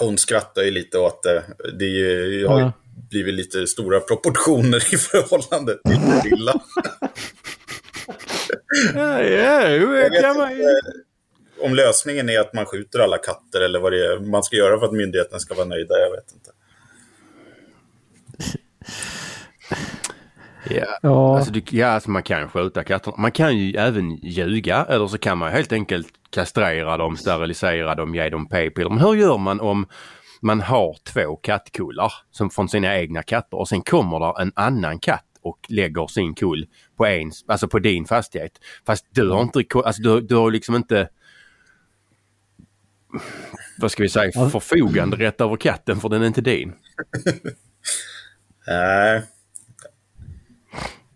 [0.06, 1.43] hon skrattar ju lite åt det.
[1.80, 2.71] Det är ju, har ju Ja.
[3.10, 6.54] blivit lite stora proportioner i förhållande till det lilla.
[8.95, 10.63] Ja, ja, Jag vet kan man inte
[11.62, 14.80] om lösningen är att man skjuter alla katter eller vad det är man ska göra
[14.80, 16.00] för att myndigheten ska vara nöjda.
[16.00, 16.52] Jag vet inte.
[20.69, 21.00] Ja.
[21.02, 23.15] Ja, Alltså, du, ja, alltså man kan skjuta katterna.
[23.17, 28.15] Man kan ju även ljuga eller så kan man helt enkelt kastrera dem, sterilisera dem,
[28.15, 28.89] ge dem p-piller.
[28.89, 29.86] Men hur gör man om
[30.41, 35.00] man har två kattkullar som från sina egna katter och sen kommer där en annan
[35.00, 36.65] katt och lägger sin kull
[36.97, 38.52] på en, alltså på din fastighet.
[38.86, 41.10] Fast du har inte, alltså du, du har liksom inte
[43.78, 44.50] vad ska vi säga, Ja.
[44.50, 46.74] förfogande rätt över katten för den är inte din.
[48.67, 49.21] Nej.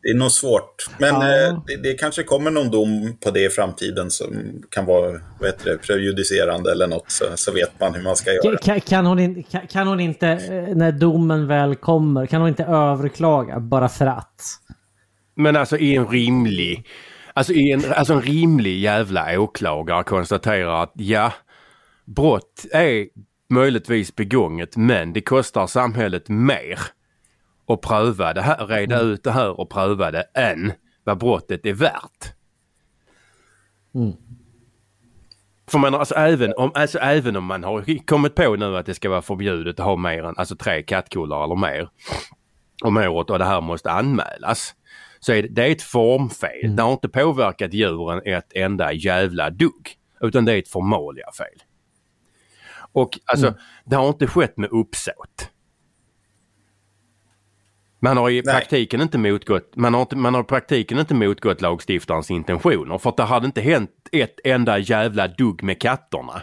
[0.02, 0.86] Det är nog svårt.
[1.00, 1.48] Men Ja.
[1.48, 5.50] eh, det, det kanske kommer någon dom på det i framtiden som kan vara vad
[5.50, 7.12] heter det, prejudicerande eller något.
[7.12, 8.58] Så, så vet man hur man ska göra.
[8.58, 12.50] kan, kan, hon in, kan, kan hon inte, eh, när domen väl kommer, kan hon
[12.50, 14.42] inte överklaga bara för att?
[15.36, 16.88] Men alltså i en rimlig,
[17.34, 21.34] alltså, i en, alltså en rimlig jävla åklagare konstaterar att ja,
[22.06, 23.08] brott är
[23.50, 26.80] möjligtvis begånget men det kostar samhället mer
[27.68, 31.74] att pröva det här, reda ut det här och pröva det än vad brottet är
[31.74, 32.34] värt.
[33.96, 34.14] Mm.
[35.68, 38.94] För man, alltså, även om, alltså även om man har kommit på nu att det
[38.94, 41.90] ska vara förbjudet att ha mer än alltså tre kattkullar eller mer
[42.84, 44.76] om året och det här måste anmälas.
[45.20, 46.76] Så är det, det är ett formfel.
[46.76, 49.90] Det har inte påverkat djuren ett enda jävla dugg.
[50.22, 51.64] Utan det är ett formaliafel.
[52.96, 53.54] Och alltså
[53.86, 55.52] det har inte skett med uppsåt.
[58.00, 58.54] Man har i Nej.
[58.54, 62.98] praktiken inte motgått, man har, inte, man har praktiken inte motgått lagstiftarens intentioner.
[62.98, 66.42] För att det hade inte hänt ett enda jävla dugg med katterna.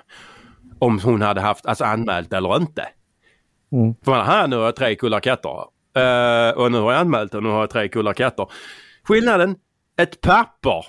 [0.79, 2.89] Om hon hade haft, alltså anmält eller inte.
[3.73, 3.95] Mm.
[4.05, 5.51] För man, här nu har jag tre kullar katter.
[5.97, 8.47] Eh, och nu har jag anmält och nu har jag tre kullar katter.
[9.03, 9.57] Skillnaden,
[9.97, 10.87] ett papper.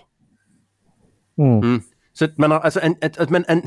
[1.37, 1.81] Mm.
[2.13, 3.61] Så att man har alltså en, ett, ett, men en,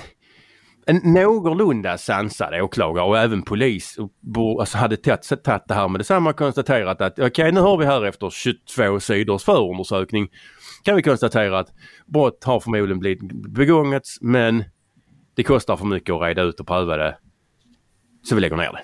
[0.86, 6.30] en någorlunda sansad åklagare och även polis och alltså hade tagit det här med detsamma
[6.30, 10.28] och konstaterat att okej nu har vi här efter 22 sidors förundersökning
[10.82, 11.68] kan vi konstatera att
[12.06, 14.64] brott har förmodligen blivit begånget men
[15.34, 17.16] det kostar för mycket att reda ut och pröva det.
[18.28, 18.82] Så vi lägger ner det.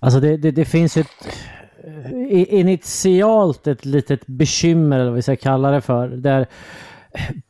[0.00, 1.38] Alltså det, det, det finns ju ett,
[1.84, 6.46] eh, initialt ett litet bekymmer, eller vad vi ska kalla det för, där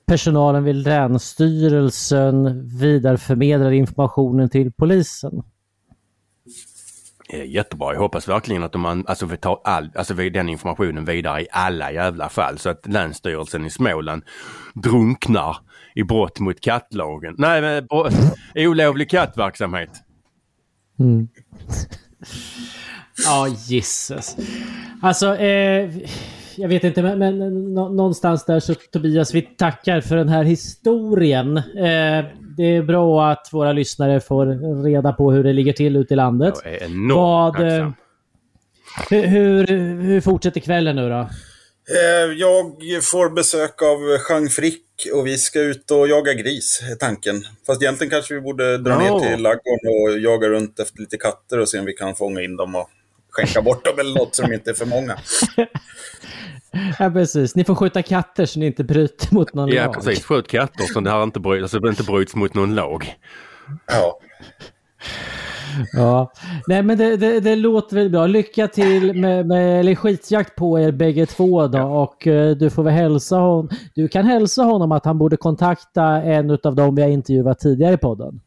[0.06, 5.42] personalen vid Länsstyrelsen vidareförmedlar informationen till polisen.
[7.32, 7.92] Eh, Jättebra.
[7.92, 11.46] Jag hoppas verkligen att de alltså, vi tar all, alltså, vi- den informationen vidare i
[11.52, 14.22] alla jävla fall så att Länsstyrelsen i Småland
[14.74, 15.56] drunknar
[15.94, 17.34] i brott mot kattlagen.
[17.38, 18.08] Nej, men bro-
[18.54, 19.90] olovlig kattverksamhet.
[23.24, 24.36] Ja, Jesus.
[25.02, 25.90] Alltså, eh,
[26.58, 27.38] jag vet inte, men, men
[27.74, 31.56] nå- någonstans där så Tobias, vi tackar för den här historien.
[31.56, 32.24] Eh,
[32.56, 36.16] det är bra att våra lyssnare får reda på hur det ligger till ute i
[36.16, 36.54] landet.
[36.64, 37.90] Jag är enormt Vad, eh.
[39.10, 39.66] Hur, hur,
[40.02, 41.18] hur fortsätter kvällen nu då?
[41.90, 42.64] Eh, Jag
[43.04, 47.42] får besök av Jean Frick och vi ska ut och jaga gris, är tanken.
[47.66, 48.98] Fast egentligen kanske vi borde dra Ja.
[48.98, 52.40] ner till ladugården och jaga runt efter lite katter och se om vi kan fånga
[52.42, 52.88] in dem och
[53.30, 55.18] skänka bort dem eller något så de inte är för många.
[56.98, 57.54] Ja, precis.
[57.56, 59.94] Ni får skjuta katter så ni inte bryter mot någon Ja lag.
[59.94, 63.14] precis, skjut katter så det här inte, bry, alltså, det inte bryts mot någon lag.
[63.86, 64.18] Ja.
[65.92, 66.32] Ja.
[66.68, 68.26] Nej men det, det, det låter väl bra.
[68.26, 72.82] Lycka till med, med eller skitjakt på er bägge två då och eh, du får
[72.82, 73.68] väl hälsa honom.
[73.94, 77.94] Du kan hälsa honom att han borde kontakta en av dem vi har intervjuat tidigare
[77.94, 78.40] i podden.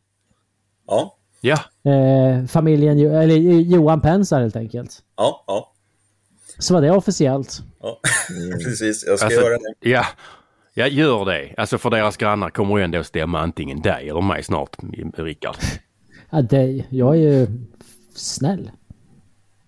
[0.88, 1.17] Ja.
[1.41, 1.57] Ja,
[1.91, 4.99] Eh, familjen, Jo- eller Johan Pensar helt enkelt.
[5.17, 5.43] Ja.
[5.47, 5.70] Ja.
[6.62, 7.62] Så var det officiellt.
[7.82, 8.00] ja.
[8.63, 9.89] Precis, jag ska alltså, göra det.
[9.89, 10.06] ja.
[10.74, 11.54] Ja, gör det.
[11.58, 14.76] Alltså för deras grannar kommer ju ändå stämma antingen dig eller mig snart,
[15.17, 15.56] Rickard.
[16.30, 16.88] Ja, dig.
[16.89, 17.47] Jag är ju
[18.15, 18.71] snäll.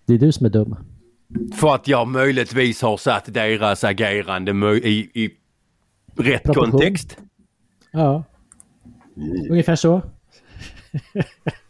[0.06, 0.76] Det är du som är dum.
[1.54, 5.30] För att jag möjligtvis har satt deras agerande i, i
[6.16, 6.70] rätt Proportion.
[6.70, 7.18] kontext.
[7.90, 8.24] Ja.
[9.50, 10.02] Ungefär så.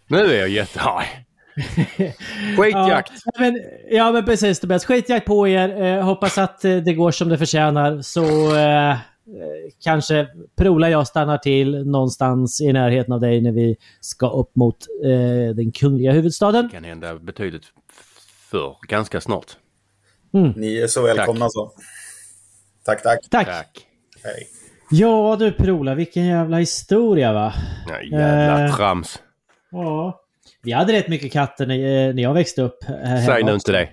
[0.07, 1.24] Nu är jag jättearg.
[2.59, 3.12] Skitjakt!
[3.25, 4.85] Ja, men, ja men precis Tobias.
[4.85, 5.83] Skitjakt på er.
[5.83, 8.03] Eh, hoppas att eh, det går som det förtjänar.
[8.03, 8.97] Så eh,
[9.85, 14.77] kanske Prola jag stannar till någonstans i närheten av dig när vi ska upp mot
[15.05, 16.69] eh, den kungliga huvudstaden.
[16.69, 17.64] kan hända betydligt
[18.51, 19.47] för ganska snart.
[20.57, 21.73] Ni är så välkomna så.
[22.85, 23.19] Tack, tack.
[23.31, 23.47] Tack!
[23.47, 23.87] Tack.
[24.25, 24.47] Hej.
[24.90, 27.53] Ja du Prola, vilken jävla historia va?
[27.88, 28.77] Ja, jävla Eh.
[28.77, 29.23] trams.
[29.71, 30.21] Ja.
[30.64, 32.85] Vi hade rätt mycket katter när, eh, när jag växte upp.
[32.85, 33.88] Hemma Säg nu inte det.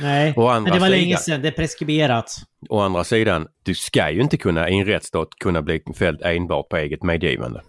[0.00, 1.42] Nej, Å andra men det var länge sedan.
[1.42, 2.36] Det är preskriberat.
[2.68, 6.68] Å andra sidan, du ska ju inte kunna i en rättsstat kunna bli fälld enbart
[6.68, 7.62] på eget medgivande.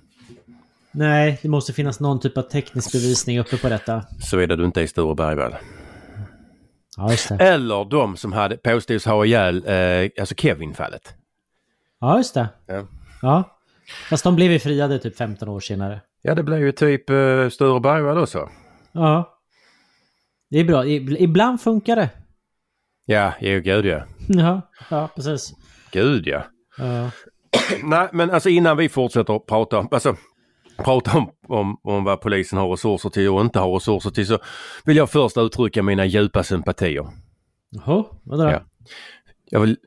[0.92, 4.06] Nej, det måste finnas någon typ av teknisk bevisning uppe på detta.
[4.20, 5.56] Så är det du inte är i Sture Bergvall.
[6.98, 7.36] Ja, just det.
[7.36, 11.14] Eller de som hade påstås ha ihjäl, eh, alltså Kevin-fallet.
[12.00, 12.48] Ja, just det.
[12.66, 12.88] Ja.
[13.22, 13.58] Ja.
[14.10, 16.02] Fast de blev ju friade typ 15 år senare.
[16.24, 18.50] Ja, det blev ju typ eh, Sture Bergvall också.
[18.92, 19.40] Ja.
[20.50, 20.86] Det är bra.
[20.86, 22.10] Ibland funkar det.
[23.06, 24.04] Ja, jo gud ja.
[24.28, 25.54] Ja, ja precis.
[25.92, 26.44] Gud ja.
[26.78, 27.12] Ja.
[27.84, 30.16] Nej, men alltså innan vi fortsätter att prata om, alltså,
[30.78, 34.40] prata om, om, om vad polisen har resurser till och inte har resurser till så
[34.86, 37.08] vill jag först uttrycka mina djupa sympatier.
[37.70, 38.50] Jaha, vadå då?
[38.50, 38.62] Ja.
[39.50, 39.78] Jag vill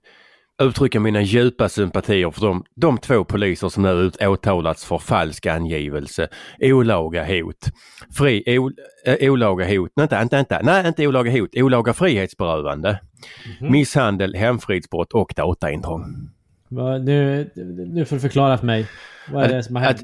[0.62, 6.28] uttrycka mina djupa sympatier för de, de två poliser som nu åtalats för falsk angivelse,
[6.60, 7.70] olaga hot,
[8.18, 8.70] fri, o,
[9.06, 13.00] äh, olaga hot, nej inte, inte, inte, nej inte olaga hot, olaga frihetsberövande,
[13.60, 16.35] misshandel, hemfridsbrott och dataintrång.
[16.68, 17.50] Nu,
[17.94, 18.86] nu får du förklara för mig.
[19.28, 20.02] Vad är det som har hänt?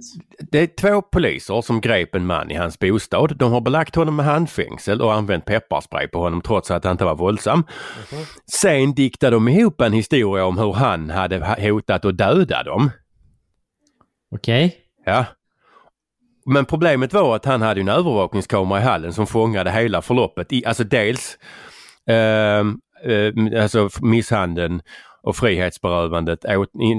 [0.51, 3.37] Det är två poliser som grep en man i hans bostad.
[3.37, 7.05] De har belagt honom med handfängsel och använt pepparspray på honom trots att han inte
[7.05, 7.65] var våldsam.
[8.53, 12.91] Sen diktade de ihop en historia om hur han hade hotat att döda dem.
[14.35, 14.77] Okej.
[15.05, 15.25] Ja.
[16.47, 20.53] Men problemet var att han hade en övervakningskamera i hallen som fångade hela förloppet.
[20.53, 21.39] I, alltså dels
[22.07, 24.83] ehm, eh, alltså misshandeln
[25.23, 26.45] och frihetsberövandet,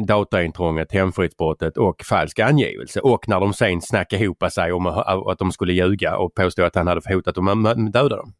[0.07, 2.99] dataintrånget, hemfridsbrottet och falsk angivelse.
[2.99, 6.75] Och när de sen snackade ihop sig om att de skulle ljuga och påstå att
[6.75, 8.33] han hade hotat dem att döda dem.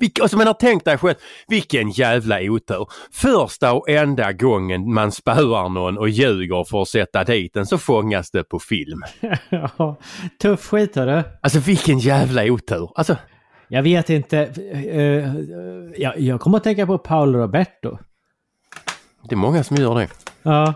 [0.00, 1.14] Vilk, alltså menar, tänk dig själv,
[1.48, 2.86] vilken jävla otur.
[3.12, 7.78] Första och enda gången man spöar någon och ljuger för att sätta dit den så
[7.78, 9.02] fångas det på film.
[9.50, 9.96] Ja,
[10.42, 11.22] Tuff skit hörru.
[11.42, 12.90] Alltså vilken jävla otur.
[12.94, 13.16] Alltså,
[13.68, 14.38] Jag vet inte.
[14.72, 15.34] eh, eh,
[15.96, 17.98] jag, jag kommer att tänka på Paolo Roberto.
[19.22, 20.08] Det är många som gör det.
[20.42, 20.74] Ja.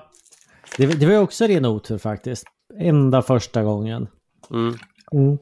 [0.76, 2.44] Det, det var ju också ren otur faktiskt.
[2.80, 4.08] Enda första gången.
[4.50, 4.74] Mm.
[5.12, 5.38] Mm.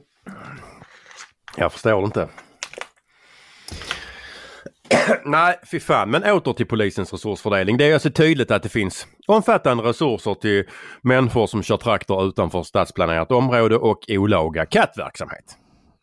[1.57, 2.27] Jag förstår inte.
[5.25, 6.11] Nej, fy fan.
[6.11, 7.77] Men åter till polisens resursfördelning.
[7.77, 10.63] Det är alltså tydligt att det finns omfattande resurser till
[11.01, 15.57] människor som kör traktor utanför stadsplanerat område och olaga kattverksamhet.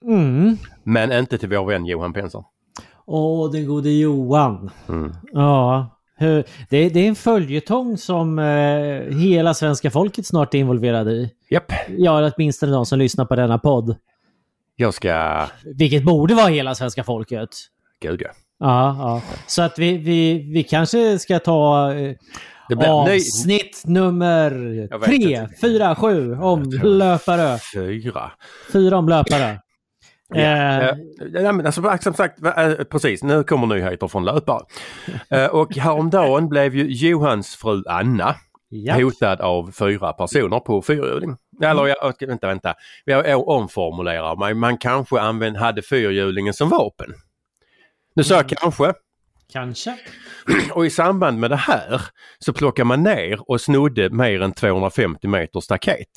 [0.04, 0.56] Mm.
[0.84, 2.44] Men inte till vår vän Johan Penser.
[3.06, 4.70] Åh, den gode Johan.
[4.88, 5.12] Mm.
[5.32, 5.97] Ja.
[6.18, 11.30] Det, det är en följetong som eh, hela svenska folket snart är involverade i.
[11.50, 13.96] Japp, Ja, åtminstone de som lyssnar på denna podd.
[14.76, 15.46] jag ska...
[15.74, 17.48] Vilket borde vara hela svenska folket.
[18.00, 18.28] Gud ja.
[18.60, 19.22] Ja, ja.
[19.46, 22.14] Så att vi, vi, vi kanske ska ta eh,
[22.68, 23.16] Det blir ny...
[23.16, 24.50] avsnitt nummer
[24.90, 27.58] Jag vet tre, fyra, sju om löpare.
[27.74, 28.30] Fyra.
[28.72, 29.60] Fyra om löpare.
[30.34, 30.40] Ja.
[30.40, 30.96] Eh,
[31.34, 34.64] Eh, men alltså, som sagt, eh, precis, nu kommer nyheter från löpare.
[35.50, 38.34] Och häromdagen blev ju Johans fru Anna
[38.68, 38.94] ja.
[38.94, 41.36] hotad av fyra personer på fyrhjuling.
[41.62, 42.74] Eller jag, vänta, vänta.
[43.04, 44.54] Jag omformulerar mig.
[44.54, 47.14] Man kanske använd, hade fyrhjulingen som vapen.
[48.14, 48.92] Nu sa jag kanske.
[49.52, 49.98] Kanske.
[50.72, 52.02] Och i samband med det här
[52.38, 56.08] så plockar man ner och snodde mer än 250 meter staket.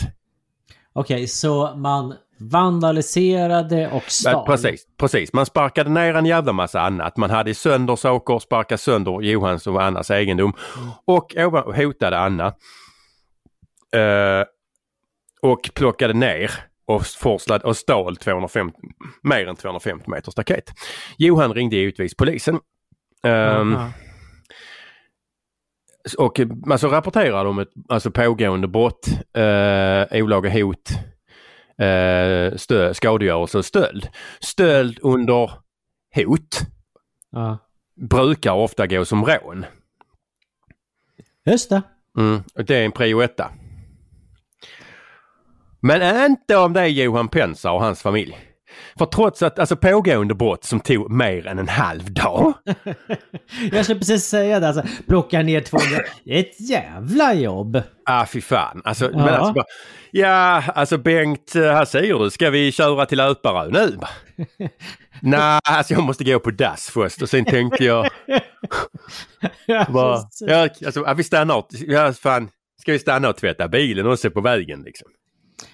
[0.94, 4.46] Okej, så man vandaliserade och stal.
[4.46, 5.34] precis, precis.
[5.34, 7.18] Man sparkade ner en jävla massa annat.
[7.18, 10.54] Man hade sönder saker, sparkat sönder Johans och Annas egendom
[11.06, 11.36] och
[11.76, 12.48] hotade Anna.
[13.96, 14.46] Eh,
[15.42, 16.52] och plockade ner
[16.86, 18.78] och forslade och stal 250,
[19.24, 20.74] mer än 250 meter staket.
[21.18, 22.60] Johan ringde givetvis polisen.
[23.24, 23.92] Aha.
[26.18, 26.40] och
[26.72, 30.92] alltså rapporterade om ett alltså pågående brott, eh, olaga hot,
[31.82, 34.10] eh, stö, skadegörelse och stöld.
[34.40, 35.52] Stöld under
[36.16, 36.60] hot
[37.32, 37.58] Ja.
[38.10, 39.66] brukar ofta gå som rån.
[41.46, 41.82] Just det.
[42.18, 43.52] Mm, det är en prio etta.
[45.80, 48.38] Men inte om det är Johan Pensa och hans familj.
[48.98, 52.54] För trots att alltså pågående brott som tog mer än en halv dag.
[53.72, 54.68] Jag skulle precis säga det.
[54.68, 56.00] Alltså, plocka ner 200.
[56.24, 57.82] Det är ett jävla jobb.
[58.06, 58.82] Ah fy fan.
[58.84, 59.18] Alltså, Ja.
[59.18, 59.66] men alltså bara,
[60.12, 63.98] ja, alltså Bengt, eh, här säger du, ska vi köra till Löparö nu?
[65.22, 68.08] Nej, alltså jag måste gå på dass först och sen tänkte jag,
[69.90, 72.50] bara, ja, alltså, vi stannar, ja fan,
[72.82, 75.08] ska vi stanna och tvätta bilen och se på vägen liksom?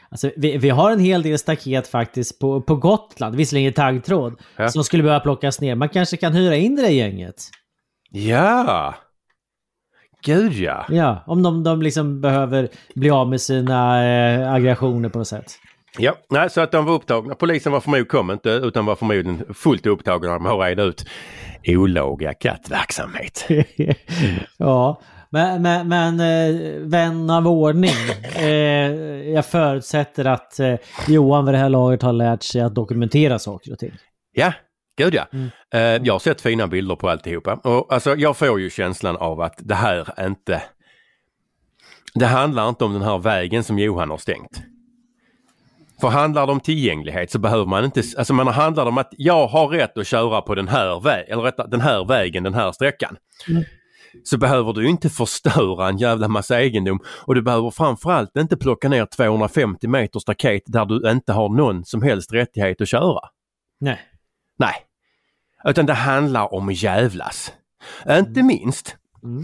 [0.10, 4.40] Alltså, vi, vi har en hel del staket faktiskt på, på Gotland, visserligen i taggtråd,
[4.58, 4.70] Ja.
[4.70, 5.76] som skulle behöva plockas ner.
[5.76, 7.36] Man kanske kan hyra in det där gänget.
[8.12, 8.96] Ja!
[10.26, 10.86] Gud ja!
[10.90, 15.58] Ja, om de, de liksom behöver bli av med sina eh, aggressioner på något sätt.
[16.00, 17.36] Ja, nej, så att de var upptagna.
[17.36, 21.06] Polisen var förmodligen, kom inte, utan var förmodligen fullt upptagna med att reda ut
[21.68, 23.48] olaga kattverksamhet.
[24.58, 27.92] ja, men, men, men eh, vän av ordning.
[28.36, 28.92] Eh,
[29.34, 30.76] jag förutsätter att eh,
[31.08, 33.92] Johan vid det här laget har lärt sig att dokumentera saker och ting.
[34.34, 34.54] Ja,
[34.98, 35.28] gud ja.
[35.34, 36.06] Mm.
[36.06, 39.56] Jag har sett fina bilder på alltihopa och alltså jag får ju känslan av att
[39.58, 40.64] det här inte...
[42.14, 44.64] Det handlar inte om den här vägen som Johan har stängt.
[46.02, 49.48] För handlar det om tillgänglighet så behöver man inte, alltså man handlar om att jag
[49.48, 52.72] har rätt att köra på den här, vä eller rätta, den här vägen, den här
[52.72, 53.18] sträckan.
[53.50, 53.64] Mm.
[54.24, 58.90] Så behöver du inte förstöra en jävla massa egendom och du behöver framförallt inte plocka
[58.90, 63.20] ner 250 meter staket där du inte har någon som helst rättighet att köra.
[63.80, 64.00] Nej.
[64.60, 64.74] Nej.
[65.66, 67.54] Utan det handlar om att jävlas.
[68.10, 68.98] Inte minst.
[69.24, 69.44] Mm.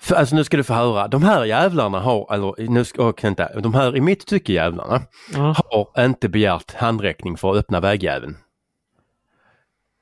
[0.00, 3.24] För, alltså nu ska du få höra, de här jävlarna har, eller nu ska, och,
[3.24, 5.02] inte, de här i mitt tycke jävlarna
[5.34, 5.54] Ja.
[5.70, 8.36] har inte begärt handräckning för att öppna vägjäveln.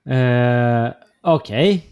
[0.08, 1.86] Eh, Okej.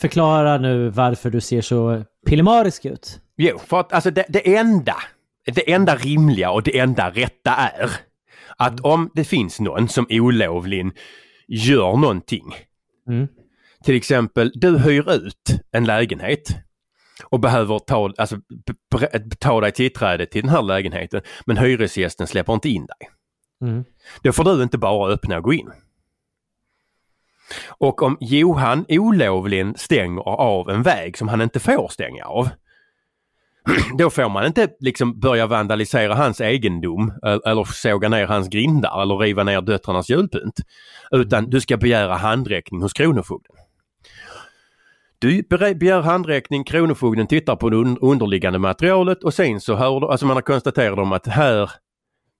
[0.00, 3.20] Förklara nu varför du ser så pillemarisk ut.
[3.36, 4.96] Jo, för att alltså det, det enda,
[5.54, 7.90] det enda rimliga och det enda rätta är
[8.56, 10.92] att om det finns någon som olovligen
[11.48, 12.54] gör någonting
[13.10, 13.28] Mm.
[13.84, 16.48] Till exempel, du hyr ut en lägenhet
[17.24, 18.36] och behöver ta, alltså,
[19.38, 23.10] ta dig tillträde till den här lägenheten men hyresgästen släpper inte in dig.
[23.62, 23.84] Mm.
[24.22, 25.70] Då får du inte bara öppna och gå in.
[27.68, 32.48] Och om Johan olovligen stänger av en väg som han inte får stänga av
[33.98, 39.02] då får man inte liksom börja vandalisera hans egendom eh, eller såga ner hans grindar
[39.02, 40.60] eller riva ner döttrarnas julpynt.
[41.10, 43.56] Utan du ska begära handräckning hos Kronofogden.
[45.18, 45.42] Du
[45.74, 50.36] begär handräckning, Kronofogden tittar på det underliggande materialet och sen så hör du, alltså man
[50.36, 51.70] har konstaterat om att här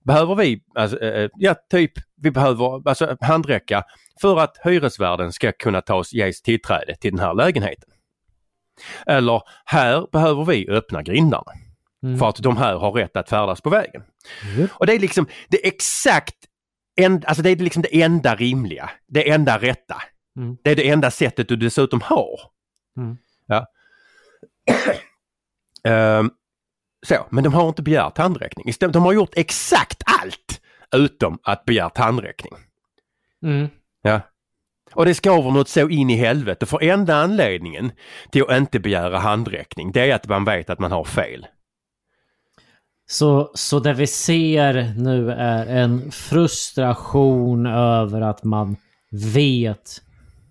[0.05, 3.85] behöver vi, alltså, eh, ja typ, vi behöver alltså handräcka
[4.21, 7.91] för att hyresvärden ska kunna ta oss, ges tillträde till den här lägenheten.
[9.07, 11.53] Eller här behöver vi öppna grindarna
[12.03, 12.19] Mm.
[12.19, 14.03] för att de här har rätt att färdas på vägen.
[14.59, 14.71] Japp.
[14.75, 16.35] Och det är liksom det är exakt,
[16.97, 20.03] en, alltså det är liksom det enda rimliga, det enda rätta.
[20.37, 20.57] Mm.
[20.65, 22.41] Det är det enda sättet du dessutom har.
[22.97, 23.17] Mm.
[23.47, 23.67] Ja.
[25.85, 26.31] Ehm,
[27.07, 28.69] så, men de har inte begärt handräckning.
[28.69, 30.61] Istället, de har gjort exakt allt
[30.97, 32.53] utom att begärt handräckning.
[33.43, 33.69] Mm.
[34.03, 34.21] Ja.
[34.93, 37.93] Och det skaver något så in i helvete för enda anledningen
[38.31, 41.47] till att inte begära handräckning det är att man vet att man har fel.
[43.11, 48.77] Så, så det vi ser nu är en frustration över att man
[49.35, 50.03] vet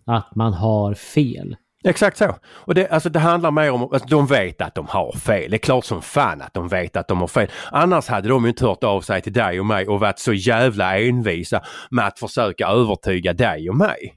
[0.06, 1.56] att man har fel.
[1.84, 2.36] Exakt så.
[2.46, 5.52] Och det, alltså det handlar mer om att alltså de vet att de har fel.
[5.52, 7.52] Det är klart som fan att de vet att de har fel.
[7.72, 11.00] Annars hade de inte hört av sig till dig och mig och varit så jävla
[11.00, 11.62] envisa
[11.92, 14.16] med att försöka övertyga dig och mig.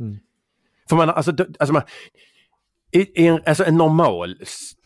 [0.00, 0.18] Mm.
[0.88, 1.82] För man, alltså, alltså man,
[2.92, 4.36] i, en, alltså en normal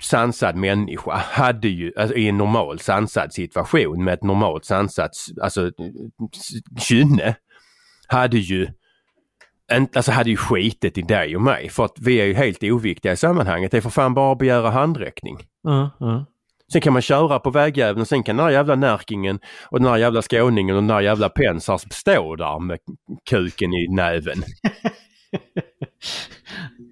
[0.00, 5.10] sansad människa hade ju, alltså i en normal sansad situation med ett normalt sansat
[5.42, 5.70] alltså,
[6.78, 7.36] kynne
[8.06, 8.68] hade ju
[9.72, 13.12] alltså hade ju skitit i dig och mig för att vi är ju helt oviktiga
[13.12, 13.70] i sammanhanget.
[13.70, 15.38] Det är för fan bara att begära handräckning.
[15.62, 16.24] Ja, ja.
[16.72, 19.88] Sen kan man köra på vägjäveln och sen kan den här jävla närkingen och den
[19.90, 22.78] här jävla skåningen och den här jävla Pensars stå där med
[23.30, 24.42] kuken i näven.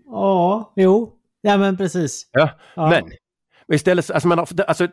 [0.06, 1.12] Ja, jo.
[1.40, 2.30] Ja, men precis.
[2.32, 2.88] Ja, Ja.
[2.90, 3.04] men
[3.74, 4.88] istället, alltså, man har, alltså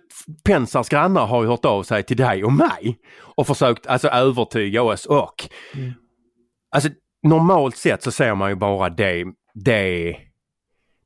[0.45, 4.83] Pensars grannar har ju hört av sig till dig och mig och försökt alltså övertyga
[4.83, 5.93] oss och Mm.
[6.75, 6.89] alltså
[7.23, 10.17] normalt sett så ser man ju bara det, det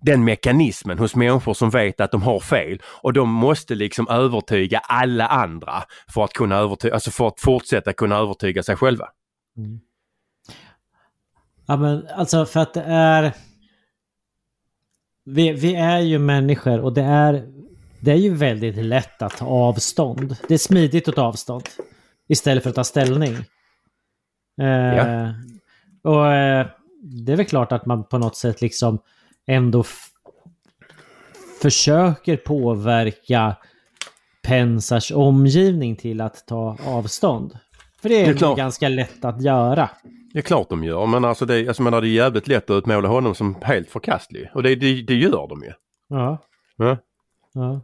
[0.01, 4.79] den mekanismen hos människor som vet att de har fel och de måste liksom övertyga
[4.79, 5.83] alla andra
[6.13, 9.07] för att kunna övertyga, alltså för att fortsätta kunna övertyga sig själva.
[11.65, 13.33] Ja, men alltså för att det är...
[15.25, 17.47] Vi, vi är ju människor och det är,
[17.99, 20.35] det är ju väldigt lätt att ta avstånd.
[20.47, 21.69] Det är smidigt att ta avstånd
[22.27, 23.33] istället för att ta ställning.
[24.61, 25.33] Eh, Ja.
[26.01, 26.67] Och eh,
[27.03, 28.99] det är väl klart att man på något sätt liksom
[29.47, 29.83] ändå
[31.61, 33.55] försöker påverka
[34.43, 37.57] Pensars omgivning till att ta avstånd.
[38.01, 38.57] För det är, Det är klart.
[38.57, 39.89] ganska lätt att göra.
[40.33, 42.77] Det är klart de gör men alltså det, alltså, men det är jävligt lätt att
[42.77, 45.71] utmåla honom som helt förkastlig och det, det, det gör de ju.
[46.07, 46.37] Ja.
[46.75, 46.97] Ja.
[47.53, 47.81] Ja.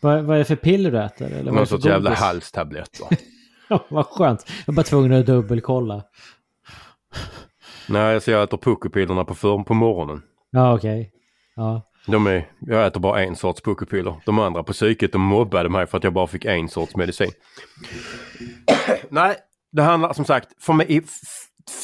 [0.00, 1.32] Vad, vad är det för piller du äter?
[1.32, 3.06] Eller Någon sorts jävla halstabletter.
[3.70, 4.46] Ja, vad skönt.
[4.66, 6.02] Jag var tvungen att dubbelkolla.
[7.88, 10.22] Nej, så jag äter puckopillerna på, för, på morgonen.
[10.50, 11.10] Ja, okej.
[11.56, 11.82] Ja.
[12.06, 14.14] De är, jag äter bara en sorts puckopiller.
[14.26, 17.30] De andra på psyket de mobbade mig för att jag bara fick en sorts medicin.
[19.08, 19.36] Nej,
[19.72, 21.02] det handlar som sagt, för mig,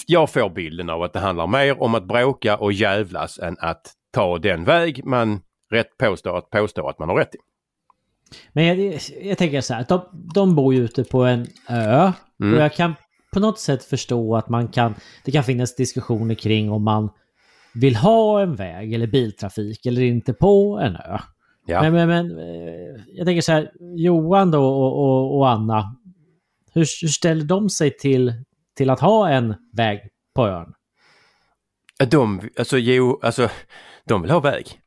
[0.07, 3.93] jag får bilden av att det handlar mer om att bråka och jävlas än att
[4.13, 5.41] ta den väg man
[5.71, 7.39] rätt påstår att, påstå att man har rätt i.
[8.53, 10.01] Men jag, jag tänker så här, de,
[10.35, 12.13] de bor ju ute på en ö.
[12.41, 12.55] Mm.
[12.55, 12.95] Och jag kan
[13.35, 17.11] på något sätt förstå att man kan, det kan finnas diskussioner kring om man
[17.75, 21.19] vill ha en väg eller biltrafik eller inte på en ö.
[21.67, 21.83] Ja.
[21.83, 25.97] Men, men, men eh, jag tänker så här, Johan då och, och, och Anna,
[26.73, 28.33] hur, hur ställer de sig till,
[28.77, 30.01] till att ha en väg
[30.35, 30.73] på ön?
[32.11, 33.49] De, alltså, jo, alltså,
[34.05, 34.81] de vill ha väg.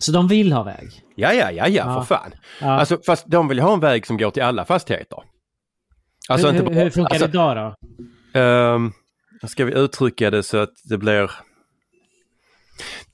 [0.00, 0.90] Så de vill ha väg?
[1.16, 2.04] Ja, ja, ja, ja, Ja.
[2.04, 2.32] för fan.
[2.60, 2.70] Ja.
[2.70, 5.18] Alltså, fast de vill ha en väg som går till alla fastigheter.
[6.28, 7.56] Alltså, hur, bara- hur funkar alltså, det idag
[8.34, 8.40] då?
[8.40, 8.92] Ehm,
[9.48, 11.30] ska vi uttrycka det så att det blir...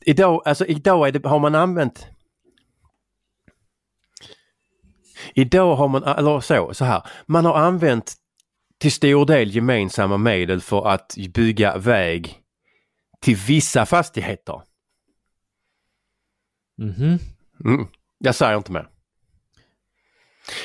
[0.01, 2.07] Idag, alltså idag är det, har man använt...
[5.35, 7.03] Idag har man, eller så, så här.
[7.27, 8.15] Man har använt
[8.79, 12.35] till stor del gemensamma medel för att bygga väg
[13.21, 14.63] till vissa fastigheter.
[16.79, 17.19] Mhm.
[17.65, 17.87] Mm.
[18.19, 18.89] Jag säger inte mer.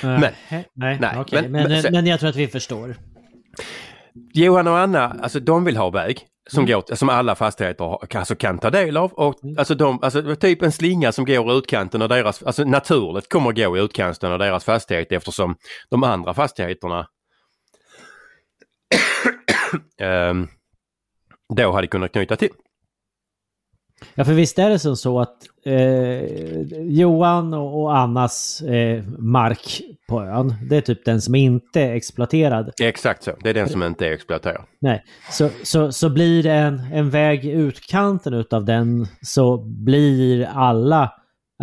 [0.01, 1.41] Men- nej, nej, okej.
[1.41, 2.95] men- Men, men- men, jag tror att vi förstår.
[4.33, 6.19] Johan och Anna, alltså de vill ha väg
[6.49, 9.13] som, går, som alla fastigheter alltså, kan ta del av.
[9.13, 13.29] Och, alltså, de, alltså typ en slinga som går i utkanten av deras, alltså naturligt
[13.29, 15.55] kommer att gå i utkanten av deras fastighet eftersom
[15.89, 17.07] de andra fastigheterna
[20.01, 20.47] ehm,
[21.55, 22.49] då hade kunnat knyta till.
[24.15, 26.21] Ja, för visst är det som så att eh,
[26.81, 32.73] Johan och, Annas eh, mark på ön, det är typ den som inte är exploaterad.
[32.81, 34.63] Exakt så, det är den som inte är exploaterad.
[34.79, 40.45] Nej, så, så, så blir det en, en väg i utkanten utav den så blir
[40.53, 41.11] alla,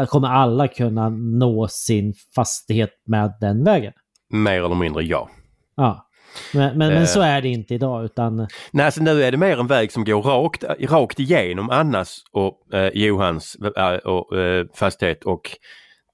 [0.09, 3.93] kommer alla kunna nå sin fastighet med den vägen.
[4.32, 5.28] Mer eller mindre ja.
[5.76, 6.09] Ja.
[6.55, 7.05] Men, men, men Eh.
[7.05, 10.05] så är det inte idag utan Nej, alltså nu är det mer en väg som
[10.05, 15.51] går rakt, rakt igenom Annas och eh, Johans eh, och, eh, fastighet och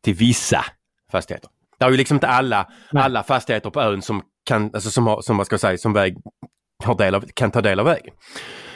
[0.05, 0.65] till vissa
[1.13, 1.51] fastigheter.
[1.79, 3.03] Det är ju liksom inte alla, Nej.
[3.03, 6.17] alla fastigheter på ön som kan, alltså som, har, som man ska säga, som väg
[6.85, 8.15] har del av, kan ta del av vägen.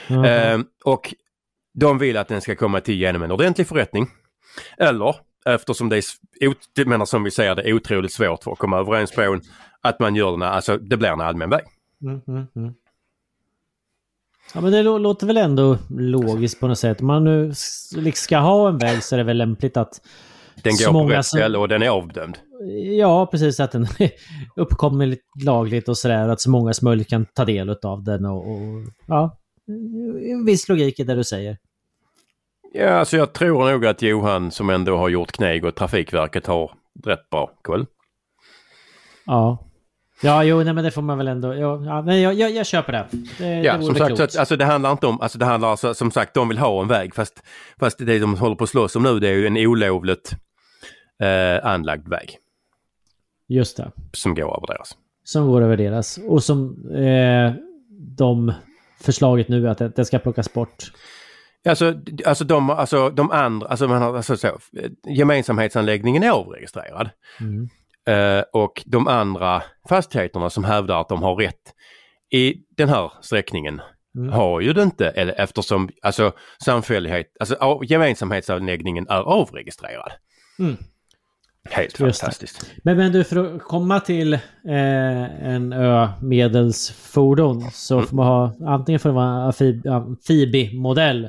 [0.08, 0.26] Ja.
[0.26, 1.14] Eh, och
[1.74, 4.10] de vill att den ska komma till genom en ordentlig förrättning.
[4.78, 5.14] Eller
[5.46, 6.04] eftersom det är,
[6.74, 9.40] jag menar som vi säger, det är otroligt svårt för att komma överens på en,
[9.82, 11.64] att man gör den, alltså det blir en allmän väg.
[12.02, 12.74] Mm, mm, mm.
[14.54, 17.00] Ja men det lå- låter väl ändå logiskt på något sätt.
[17.00, 17.46] Om man nu
[17.96, 20.00] liksom ska ha en väg så är det väl lämpligt att...
[20.62, 22.38] Den går på rätt ställe och den är avdömd.
[22.98, 23.60] Ja, precis.
[23.60, 23.86] Att den
[24.56, 26.28] uppkommer lite lagligt och sådär.
[26.28, 28.50] Att så många som möjligt kan ta del av den och...
[28.50, 29.36] och ja,
[30.30, 31.58] en viss logik i det du säger.
[32.72, 36.70] Ja, alltså jag tror nog att Johan som ändå har gjort kneg och Trafikverket har
[37.04, 37.86] rätt bra koll.
[39.26, 39.69] Ja.
[40.22, 41.54] Ja, jo, nej men det får man väl ändå...
[41.54, 43.06] Ja, ja, men jag, jag, jag köper det.
[43.38, 45.94] Det, Ja, det som sagt, att, alltså det handlar inte om, alltså det handlar alltså,
[45.94, 47.42] som sagt, de vill ha en väg fast,
[47.80, 50.32] fast det de håller på att slåss om nu det är ju en olovligt
[51.22, 52.38] eh, anlagd väg
[53.48, 53.90] Just det.
[54.12, 54.96] som går över deras.
[55.24, 56.18] Som går över deras.
[56.18, 57.52] Och som eh,
[58.16, 58.52] de...
[59.02, 60.92] Förslaget nu är att det, det ska plockas bort.
[61.68, 61.94] Alltså,
[62.26, 67.10] alltså, de, alltså de andra, alltså, man har, alltså så, eh, gemensamhetsanläggningen är avregistrerad.
[67.40, 67.68] Mm.
[68.10, 71.74] Eh, och de andra fastigheterna som hävdar att de har rätt
[72.32, 73.80] i den här sträckningen
[74.16, 74.32] Mm.
[74.32, 76.32] har ju det inte eller eftersom alltså
[76.64, 80.12] samfällighet, alltså av, gemensamhetsanläggningen är avregistrerad.
[80.58, 80.76] Mm.
[81.70, 82.70] Helt fantastiskt.
[82.84, 84.40] Men, men du, för att komma till eh,
[85.48, 91.28] en ö medelsfordon så får man ha antingen får en amfib- amfibi-modell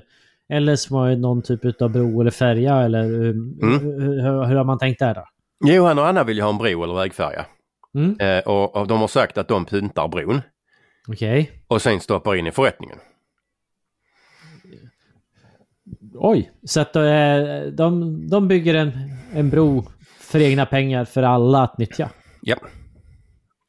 [0.49, 3.55] eller så får man ha någon typ av bro eller färja eller Mm.
[3.61, 5.25] hur, hur, hur har man tänkt där då?
[5.63, 7.45] Johan och Anna vill ju ha en bro eller vägfärja.
[7.95, 8.19] Mm.
[8.19, 10.41] Eh, och, och de har sagt att de pyntar bron
[11.07, 11.51] Okej.
[11.67, 12.97] och sen stoppar in i förrättningen.
[16.13, 17.03] Oj, så att eh,
[17.73, 18.91] de, de bygger en,
[19.33, 19.85] en bro
[20.19, 22.09] för egna pengar för alla att nyttja.
[22.41, 22.55] Ja.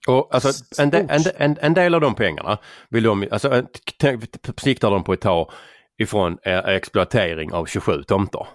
[0.09, 3.62] Och alltså en, de, en, en, en del av de pengarna vill de, alltså
[4.01, 4.18] t-
[4.57, 5.51] siktar de på att ta
[5.99, 8.47] ifrån eh, exploatering av 27 tomter.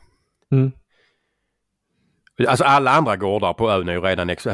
[0.52, 0.72] Mm.
[2.48, 4.48] Alltså alla andra gårdar på ön är ju redan ex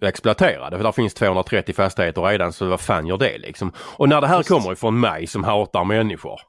[0.00, 0.76] exploaterade.
[0.76, 3.72] För där finns 230 fastigheter redan så vad fan gör det liksom?
[3.78, 6.40] Och när det här kommer ifrån mig som hatar människor.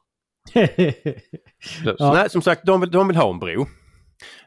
[1.84, 2.14] Så, Ja.
[2.14, 3.66] nej, som sagt, de vill, de vill ha en bro.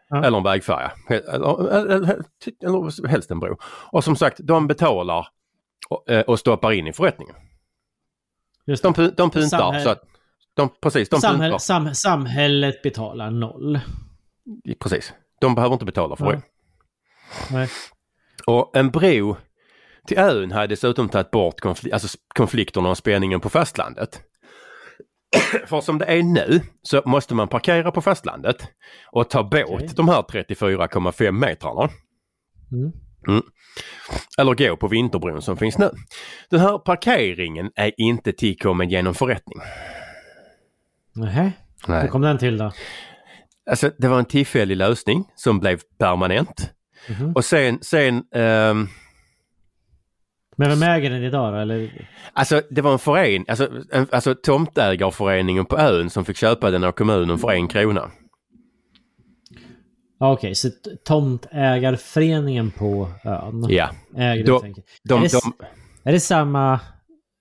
[0.09, 0.25] Ja.
[0.25, 0.93] Eller en vägfärja.
[1.09, 2.23] Eller, eller,
[2.63, 3.57] eller, helst en bro.
[3.65, 5.27] Och som sagt, de betalar
[5.89, 7.35] och, eh, och stoppar in i förrättningen.
[8.67, 10.03] Just De, de pyntar Samhäll- så att...
[10.57, 13.81] De, precis, de Samhäll, sam, samhället betalar noll.
[14.81, 15.13] Precis.
[15.45, 16.43] De behöver inte betala för det.
[17.51, 17.69] Nej.
[18.47, 19.37] Och en bro
[20.07, 24.21] till ön hade dessutom tagit bort konfl- alltså konflikterna och spänningen på fastlandet.
[25.67, 28.69] För som det är nu så måste man parkera på fastlandet
[29.13, 29.91] och ta båt Okej.
[29.97, 31.91] de här 34,5 metrarna.
[32.73, 33.43] Mm.
[34.39, 35.91] Eller gå på vinterbron som finns nu.
[36.51, 39.59] Den här parkeringen är inte tillkommen genom förrättning.
[41.15, 41.53] Nähä.
[41.87, 42.73] Hur kom den till då?
[43.71, 46.71] Alltså det var en tillfällig lösning som blev permanent.
[47.09, 47.33] Mhm.
[47.33, 48.89] Och sen, sen ehm,
[50.57, 51.59] Men vem äger den idag då?
[51.59, 52.09] Eller?
[52.33, 56.85] Alltså det var en förening, alltså, en, alltså tomtägarföreningen på ön som fick köpa den
[56.85, 58.11] av kommunen för en krona.
[60.21, 63.91] Ja, Okej, så t- tomtägarföreningen på ön Ja.
[64.17, 64.87] helt enkelt.
[65.05, 65.53] De, är, det, de,
[66.09, 66.81] är det samma...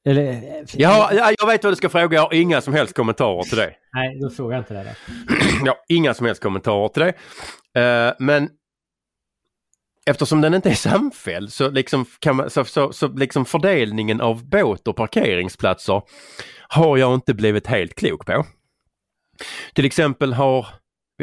[0.06, 0.66] Eller...
[0.74, 3.58] ja, ja, jag vet vad du ska fråga, jag har inga som helst kommentarer till
[3.58, 3.74] det.
[3.94, 4.84] Nej, då frågar jag inte det.
[4.84, 5.36] Då.
[5.66, 7.14] Jag har inga som helst kommentarer till det.
[7.82, 8.50] Eh, men
[10.06, 14.50] eftersom den inte är samfälld så liksom, kan man, så, så, så liksom fördelningen av
[14.50, 16.02] båt och parkeringsplatser
[16.68, 18.46] har jag inte blivit helt klok på.
[19.74, 20.68] Till exempel har,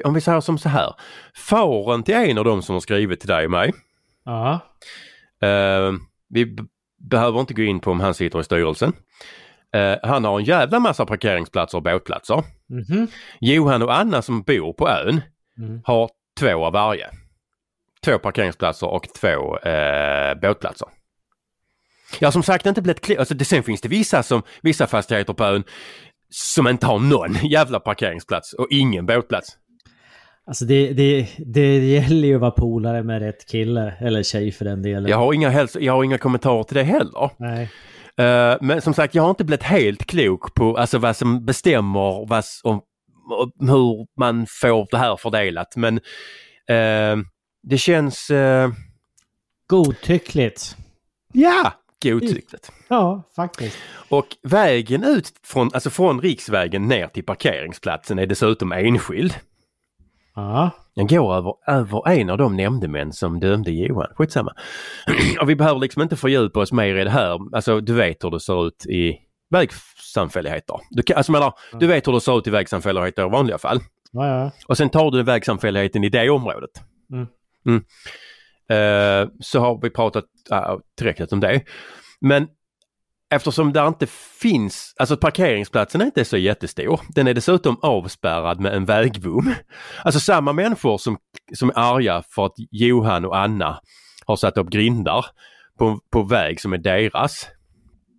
[0.04, 0.94] om vi säger som så här,
[1.34, 3.72] faren till en av dem som har skrivit till dig och mig
[4.24, 4.60] Ja.
[5.42, 5.92] Eh,
[6.28, 6.56] vi
[7.00, 8.92] behöver inte gå in på om han sitter i styrelsen.
[9.74, 12.44] Eh, han har en jävla massa parkeringsplatser och båtplatser.
[12.68, 13.06] Mhm.
[13.40, 15.20] Johan och Anna som bor på ön
[15.58, 15.80] Mm.
[15.84, 17.10] har två av varje.
[18.04, 20.88] Två parkeringsplatser och två eh, båtplatser.
[22.20, 23.18] Har som sagt inte blivit.
[23.18, 25.64] Alltså, det, sen finns det vissa, som, vissa fastigheter på ön
[26.30, 29.48] som inte har någon jävla parkeringsplats och ingen båtplats.
[30.46, 33.94] Alltså det, det, det gäller ju att vara polare med rätt kille.
[34.00, 35.10] Eller tjej för den delen.
[35.10, 37.30] Jag har inga, häls- jag har inga kommentarer till det heller.
[37.38, 37.70] Nej.
[38.16, 42.26] Eh, men som sagt, jag har inte blivit helt klok på alltså, vad som bestämmer
[42.28, 42.80] vad, om,
[43.58, 45.76] om hur man får det här fördelat.
[45.76, 45.96] Men
[46.68, 47.24] eh,
[47.62, 48.70] det känns, eh,
[49.66, 50.76] Godtyckligt.
[51.32, 51.72] ja,
[52.02, 52.72] godtyckligt.
[52.88, 53.76] Ja, faktiskt.
[54.08, 59.34] Och vägen ut från, alltså från riksvägen ner till parkeringsplatsen är dessutom enskild.
[60.34, 60.70] Ja.
[60.94, 64.06] Den går över, över en av de nämndemän som dömde Johan.
[64.14, 64.52] Skitsamma.
[65.40, 67.38] Och vi behöver liksom inte fördjupa oss mer i det här.
[67.56, 69.18] Alltså du vet hur det ser ut i
[69.50, 70.76] vägsamfälligheter.
[70.90, 73.80] Du, kan, alltså, menar, du vet hur det ser ut i vägsamfälligheter i vanliga fall.
[74.12, 74.50] Ja, ja.
[74.66, 76.70] Och sen tar du vägsamfälligheten i det området.
[77.12, 77.26] Mm.
[77.66, 77.84] Mm.
[78.70, 81.62] Eh, så har vi pratat uh, tillräckligt om det.
[82.20, 82.48] Men
[83.30, 84.06] eftersom det inte
[84.40, 87.00] finns, alltså parkeringsplatsen är inte så jättestor.
[87.08, 89.54] Den är dessutom avspärrad med en vägbom.
[90.04, 91.18] Alltså samma människor som,
[91.54, 93.80] som är arga för att Johan och Anna
[94.26, 95.26] har satt upp grindar
[95.78, 97.48] på, på väg som är deras.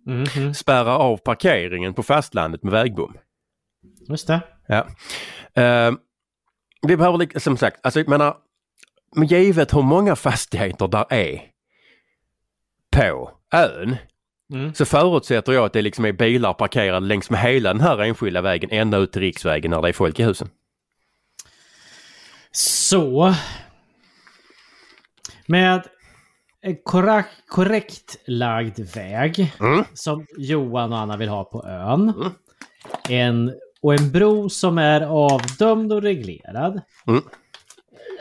[0.06, 0.54] Mhm.
[0.54, 3.16] Spärrar av parkeringen på fastlandet med vägbom.
[4.08, 4.40] Just det.
[4.66, 4.86] Ja.
[5.62, 5.92] Eh,
[6.86, 8.36] vi behöver som sagt, alltså jag menar,
[9.16, 11.42] men givet hur många fastigheter där är
[12.90, 13.96] på ön
[14.52, 14.74] Mm.
[14.74, 18.40] så förutsätter jag att det liksom är bilar parkerade längs med hela den här enskilda
[18.40, 20.48] vägen ända ut till riksvägen när det är folk i husen.
[22.52, 23.34] Så.
[25.46, 25.82] Med
[26.60, 29.84] en korrekt, korrekt lagd väg Mm.
[29.94, 32.08] som Johan och Anna vill ha på ön.
[32.16, 32.32] Mm.
[33.08, 36.80] En, och en bro som är avdömd och reglerad.
[37.06, 37.22] Mm.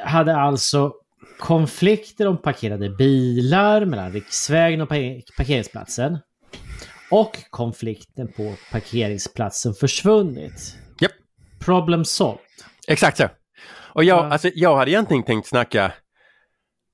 [0.06, 0.94] Hade alltså
[1.42, 6.18] konflikter om parkerade bilar mellan riksvägen och pa- parkeringsplatsen.
[7.12, 10.76] Och konflikten på parkeringsplatsen försvunnit.
[11.02, 11.12] Japp.
[11.60, 12.40] Problem solved.
[12.88, 13.28] Exakt så.
[13.94, 14.32] Och jag, Ja.
[14.32, 15.92] alltså, jag hade egentligen tänkt snacka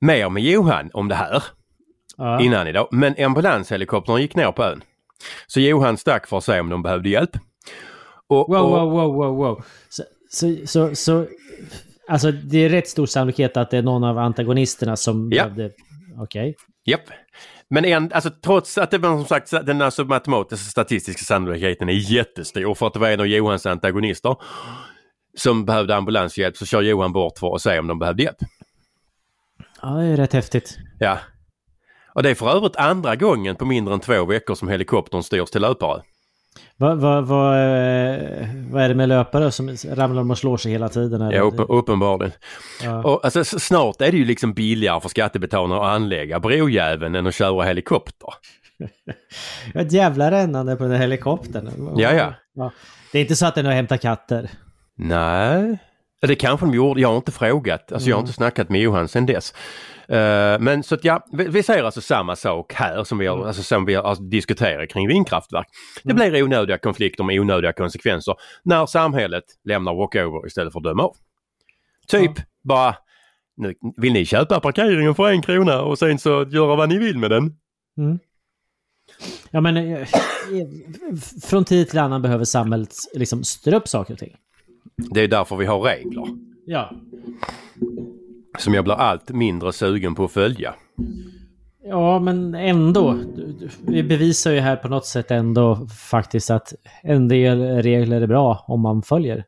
[0.01, 1.43] mer med Johan om det här
[2.17, 2.41] Ja.
[2.41, 2.87] innan idag.
[2.91, 4.81] Men ambulanshelikoptern gick ner på ön.
[5.47, 7.31] Så Johan stack för att se om de behövde hjälp.
[8.27, 9.63] Och, Wow, och, wow, wow, wow, wow.
[9.89, 11.27] Så, så, så, så,
[12.07, 15.43] alltså det är rätt stor sannolikhet att det är någon av antagonisterna som Ja.
[15.43, 15.71] behövde...
[16.17, 16.55] Okej.
[16.85, 17.01] Japp.
[17.69, 21.93] Men en, alltså, trots att det var som sagt den alltså, matematiska statistiska sannolikheten är
[21.93, 24.35] jättestor för att det var en av Johans antagonister
[25.37, 28.37] som behövde ambulanshjälp så kör Johan bort för att se om de behövde hjälp.
[29.81, 30.77] Ja, det är rätt häftigt.
[30.99, 31.19] Ja.
[32.13, 35.49] Och det är för övrigt andra gången på mindre än två veckor som helikoptern styrs
[35.49, 36.01] till löpare.
[36.77, 38.19] Vad vad vad, eh,
[38.71, 41.21] vad är det med löpare som ramlar de och slår sig hela tiden?
[41.21, 41.37] Eller?
[41.37, 42.31] Ja, uppen, uppenbarligen.
[42.83, 43.03] Ja.
[43.03, 47.35] Och, alltså, snart är det ju liksom billigare för skattebetalarna att anlägga brojäveln än att
[47.35, 48.29] köra helikopter.
[49.73, 51.93] Ett jävla rännande på den här helikoptern.
[51.97, 52.71] Ja, ja.
[53.11, 54.49] Det är inte så att den har hämtat katter.
[54.95, 55.77] Nej,
[56.21, 57.01] det kanske de gjorde.
[57.01, 57.91] Jag har inte frågat.
[57.91, 59.53] Alltså jag har inte snackat med Johan sedan dess.
[60.09, 63.47] Eh, men så att ja, vi, vi säger alltså samma sak här som vi har,
[63.47, 65.67] alltså, som vi har alltså, diskuterat kring vindkraftverk.
[66.03, 71.03] Det blir onödiga konflikter med onödiga konsekvenser när samhället lämnar walkover istället för att döma
[71.03, 71.15] av.
[72.07, 72.31] Typ
[72.63, 72.95] bara,
[73.57, 77.17] nu, vill ni köpa parkeringen för en krona och sen så göra vad ni vill
[77.17, 77.55] med den?
[77.97, 78.19] Mm.
[79.51, 80.07] Ja, men eh,
[81.43, 84.35] från tid till annan behöver samhället liksom styra upp saker och ting.
[84.95, 86.23] Det är därför vi har regler
[86.69, 86.91] Ja.
[88.57, 90.73] Som jag blir allt mindre sugen på att följa.
[91.83, 93.17] Ja, men ändå.
[93.87, 98.65] Vi bevisar ju här på något sätt ändå faktiskt att en del regler är bra
[98.67, 99.43] om man följer.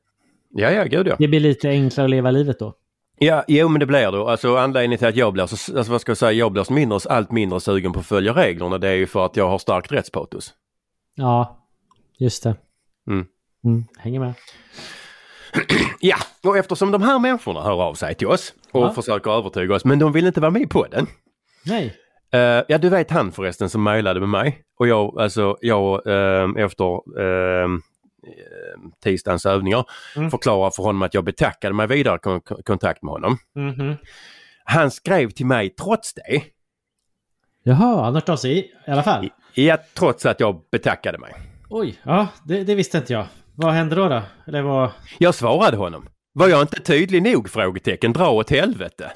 [0.50, 1.16] Ja, ja, gud ja.
[1.20, 2.74] Det blir lite enklare att leva livet då.
[3.22, 4.32] Ja, jo men det blir det.
[4.32, 7.00] Alltså anledningen till att jag blir så, alltså vad ska jag säga, jag blir mindre,
[7.10, 9.92] allt mindre sugen på att följa reglerna det är ju för att jag har starkt
[9.92, 10.54] rättspatos.
[11.16, 11.68] Ja,
[12.20, 12.56] just det.
[13.08, 13.26] Mm.
[13.66, 14.34] Mm, hänger med.
[16.02, 18.94] Ja, och eftersom de här människorna hör av sig till oss och Ja.
[18.94, 21.08] försöker övertyga oss, men de vill inte vara med på den.
[21.66, 21.96] Nej.
[22.36, 26.58] Uh, ja, du vet han förresten som mejlade med mig och jag, alltså jag ehm,
[26.58, 27.68] efter uh,
[29.04, 30.32] tisdagens övningar Mm.
[30.32, 33.38] förklarade för honom att jag betackade mig vidare kon- kon- kontakt med honom.
[33.56, 33.96] Mhm.
[34.64, 36.42] Han skrev till mig trots det,
[37.64, 39.30] Jaha, han har hört av sig i, i alla fall.
[39.54, 41.34] ja, trots att jag betackade mig.
[41.70, 43.26] Oj, ja, det, det visste inte jag.
[43.56, 44.08] Vad hände då?
[44.10, 44.22] då?
[44.48, 44.90] Eller vad...
[45.18, 46.10] Jag svarade honom.
[46.40, 47.50] Var jag inte tydlig nog?
[47.50, 48.14] Frågetecken.
[48.14, 49.12] Dra åt helvete.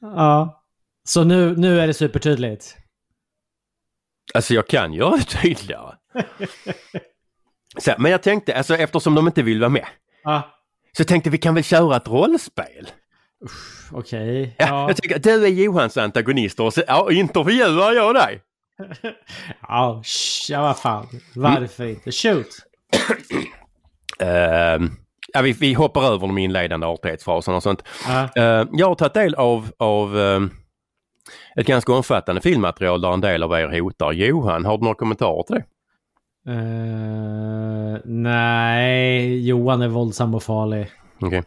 [0.00, 0.62] Ja.
[1.04, 2.76] Så nu, nu är det supertydligt.
[4.34, 5.94] Alltså jag kan göra det tydligare.
[7.78, 9.86] Så, men jag tänkte, alltså eftersom de inte vill vara med.
[10.24, 10.50] Ja,
[10.96, 12.90] Så tänkte vi kan väl köra ett rollspel?
[13.92, 14.54] okej.
[14.58, 14.88] Ja, Ja.
[14.88, 18.42] Jag tänker, du är Johans antagonist och så ja, intervjuar jag dig.
[19.68, 21.08] Ja, sh- ja, vad fan.
[21.34, 22.12] Varför inte?
[22.12, 22.48] Shoot!
[24.20, 24.90] Ehm,
[25.32, 27.82] ja, vi, vi hoppar över de inledande artighetsfraserna och sånt.
[28.36, 30.50] Ehm, jag har tagit del av, av ehm,
[31.56, 34.12] ett ganska omfattande filmmaterial där en del av er hotar.
[34.12, 35.64] Johan, har du några kommentarer till det?
[36.48, 40.90] Eh, nej, Johan är våldsam och farlig.
[41.20, 41.42] Okej.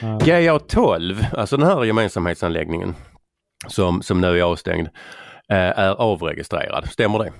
[0.00, 0.06] Ja.
[0.18, 2.94] GA12, alltså den här gemensamhetsanläggningen
[3.66, 4.88] som, som nu är avstängd,
[5.48, 6.88] eh, är avregistrerad.
[6.90, 7.32] Stämmer det?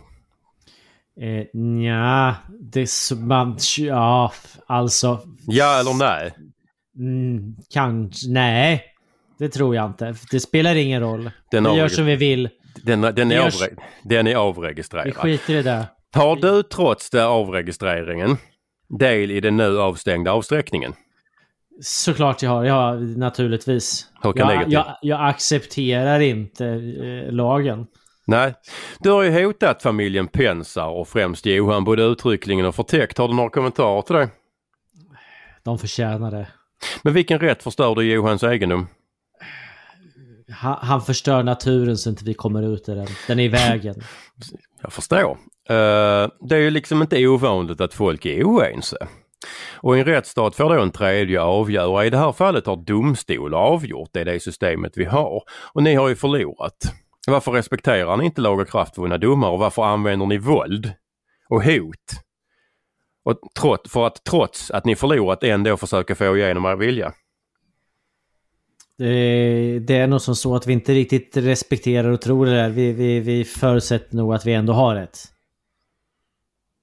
[1.21, 4.33] Eh, nja, det man, ja,
[4.67, 5.21] alltså.
[5.47, 6.33] Ja eller nej?
[6.99, 8.85] Mm, kanske, nej.
[9.39, 10.15] Det tror jag inte.
[10.31, 11.31] Det spelar ingen roll.
[11.51, 12.49] Den, Vi gör som vi vill.
[12.83, 15.17] den, den, är, avre- den är Vi avregistrerad.
[15.17, 15.87] skiter i det.
[16.13, 18.37] Tar du trots det avregistreringen
[18.99, 20.93] del i den nu avstängda avsträckningen?
[21.83, 24.07] Såklart jag har, ja naturligtvis.
[24.25, 27.87] Jag, jag, jag accepterar inte eh, lagen.
[28.31, 28.55] Nej.
[28.99, 33.19] Du har ju hotat familjen Pensar och främst Johan både uttryckligen och förtäckt.
[33.19, 34.29] Har du några kommentarer till det?
[35.63, 36.49] De förtjänar det.
[37.03, 38.87] Men vilken rätt förstör du Johans egendom?
[40.51, 43.07] Han, han förstör naturen så inte vi kommer ut i den.
[43.27, 43.95] Den är i vägen.
[44.83, 45.31] Jag förstår.
[45.69, 48.97] Eh, det är ju liksom inte ovanligt att folk är oense.
[49.75, 52.07] Och i en rättsstat får då en tredje avgöra.
[52.07, 54.11] I det här fallet har domstol avgjort.
[54.13, 55.43] Det är det systemet vi har.
[55.73, 56.95] Och ni har ju förlorat.
[57.27, 60.93] Varför respekterar ni inte lagakraftvunna domar och varför använder ni våld
[61.49, 61.97] och hot?
[63.25, 67.13] Och trots, för att trots att ni förlorat ändå försöka få igenom er vilja.
[68.99, 72.71] Det, det är nog som så att vi inte riktigt respekterar och tror det där.
[72.71, 75.19] Vi, vi, vi förutsätter nog att vi ändå har rätt.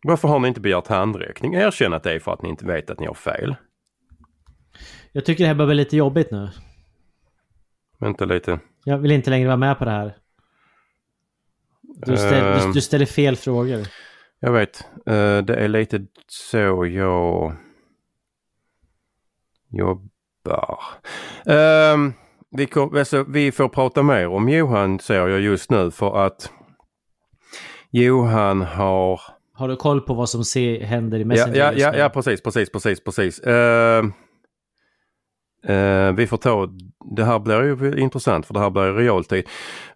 [0.04, 1.54] Varför har ni inte begärt handräckning?
[1.54, 3.56] Erkänn att det är för att ni inte vet att ni har fel.
[5.12, 6.50] Jag tycker det här börjar bli lite jobbigt nu.
[8.00, 8.60] Vänta lite.
[8.84, 10.16] Jag vill inte längre vara med på det här.
[12.06, 12.68] Du, ställ, Ehm.
[12.68, 13.88] du, du ställer fel frågor.
[14.39, 14.82] Jag vet.
[15.06, 17.56] Eh, det är lite så jag
[19.72, 20.80] jobbar.
[21.45, 22.14] Ehm,
[22.52, 26.52] vi, kom, alltså, vi får prata mer om Johan ser jag just nu för att
[27.91, 29.22] Johan har...
[29.54, 31.98] Har du koll på vad som se, händer i Ja, Messenger ja, ja, nu?
[31.98, 33.39] ja precis, precis, precis, precis.
[33.39, 34.14] Ehm,
[35.64, 36.70] eh, vi får ta,
[37.16, 39.47] det här blir ju intressant för det här blir i realtid.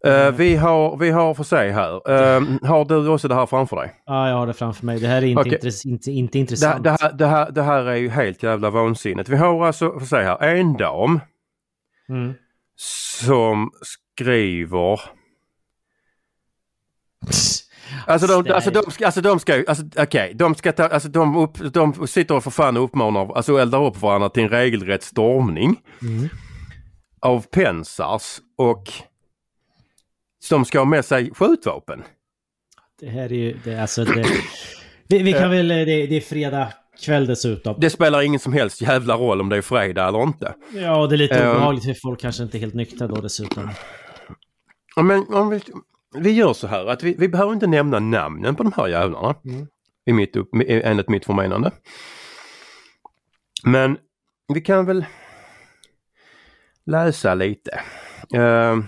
[0.06, 0.36] Eh, Mm.
[0.36, 3.92] Vi har, vi har för sig här, Ehm, har du också det här framför dig?
[4.06, 5.00] Ja, jag har det framför mig.
[5.00, 5.54] Det här är inte, Okej.
[5.54, 6.84] intress, inte, inte Det, intressant.
[6.84, 9.30] det, här, det, här, det här är ju helt jävla vansinnigt.
[9.30, 11.20] Vi har alltså, får säga här, en dam
[12.10, 12.34] Mm.
[13.22, 15.02] som skriver
[18.08, 21.36] Alltså de, alltså de ska, alltså de ska alltså okej, de ska ta, alltså de,
[21.38, 25.04] upp, de sitter och för fan och uppmanar, alltså eldar upp varandra till en regelrätt
[25.04, 26.30] stormning Mm.
[27.20, 28.92] av pensars och
[30.50, 32.04] de ska ha med sig skjutvapen.
[33.00, 33.58] Det här är ju...
[33.64, 34.26] Det, alltså det,
[35.08, 35.68] vi, vi kan väl...
[35.68, 36.74] Det, det är fredag
[37.06, 37.76] kväll dessutom.
[37.80, 40.54] Det spelar ingen som helst jävla roll om det är fredag eller inte.
[40.74, 41.52] Ja, det är lite Ehm.
[41.52, 43.70] obehagligt för folk kanske inte är helt nyktra då dessutom.
[44.96, 45.62] Men om vi,
[46.16, 49.36] vi gör så här att vi, vi behöver inte nämna namnen på de här jävlarna.
[49.46, 49.68] Mm.
[50.06, 51.72] I mitt, upp- enligt mitt förmenande.
[53.64, 53.98] Men
[54.54, 55.06] vi kan väl
[56.86, 57.82] läsa lite.
[58.34, 58.86] Ehm.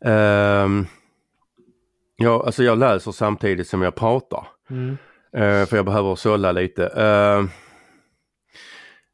[0.00, 0.86] Ehm.
[2.16, 4.46] ja, alltså jag läser samtidigt som jag pratar.
[4.70, 4.96] Mm.
[5.32, 6.86] Eh, för jag behöver sålla lite.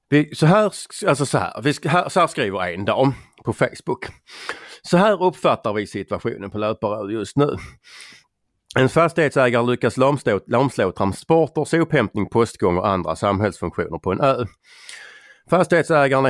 [0.08, 0.64] Vi, så, här,
[1.06, 4.06] alltså så, här, vi, här, så här skriver en dam på Facebook.
[4.82, 7.56] Så här uppfattar vi situationen på löparöd just nu.
[8.78, 14.44] En fastighetsägare lyckas lamslå, lamslå transporter, sophämtning, postgång och andra samhällsfunktioner på en ö.
[15.50, 16.24] Fastighetsägaren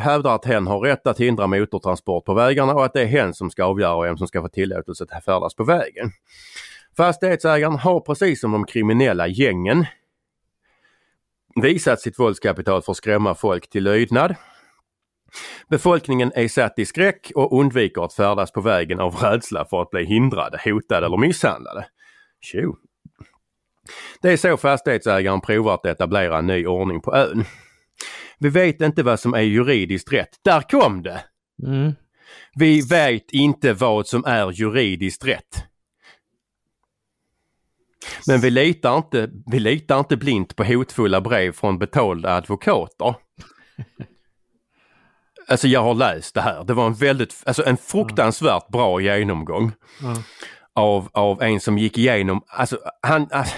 [0.00, 3.34] hävdar att hen har rätt att hindra motortransport på vägarna och att det är hen
[3.34, 6.10] som ska avgöra vem som ska få tillåtelse att färdas på vägen.
[6.96, 9.86] Fastighetsägaren har precis som de kriminella gängen
[11.62, 14.34] visat sitt våldskapital för att skrämma folk till lydnad.
[15.68, 19.90] Befolkningen är satt i skräck och undviker att färdas på vägen av rädsla för att
[19.90, 21.86] bli hindrade, hotade eller misshandlade.
[22.40, 22.76] Tjo.
[24.22, 27.44] Det är så fastighetsägaren provar att etablera en ny ordning på ön.
[28.38, 30.40] Vi vet inte vad som är juridiskt rätt.
[30.44, 31.24] Där kom det!
[31.66, 31.92] Mm.
[32.54, 35.64] Vi vet inte vad som är juridiskt rätt.
[38.26, 43.14] Men vi litar inte, vi litar inte blint på hotfulla brev från betalda advokater.
[45.48, 46.64] Alltså jag har läst det här.
[46.64, 50.16] Det var en väldigt, alltså en fruktansvärt bra genomgång Ja.
[50.74, 53.54] av, av en som gick igenom, alltså han, alltså,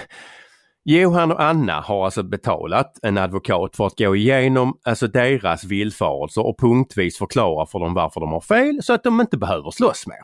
[0.83, 6.45] Johan och Anna har alltså betalat en advokat för att gå igenom alltså deras villfarelser
[6.45, 10.07] och punktvis förklara för dem varför de har fel så att de inte behöver slåss
[10.07, 10.21] mer.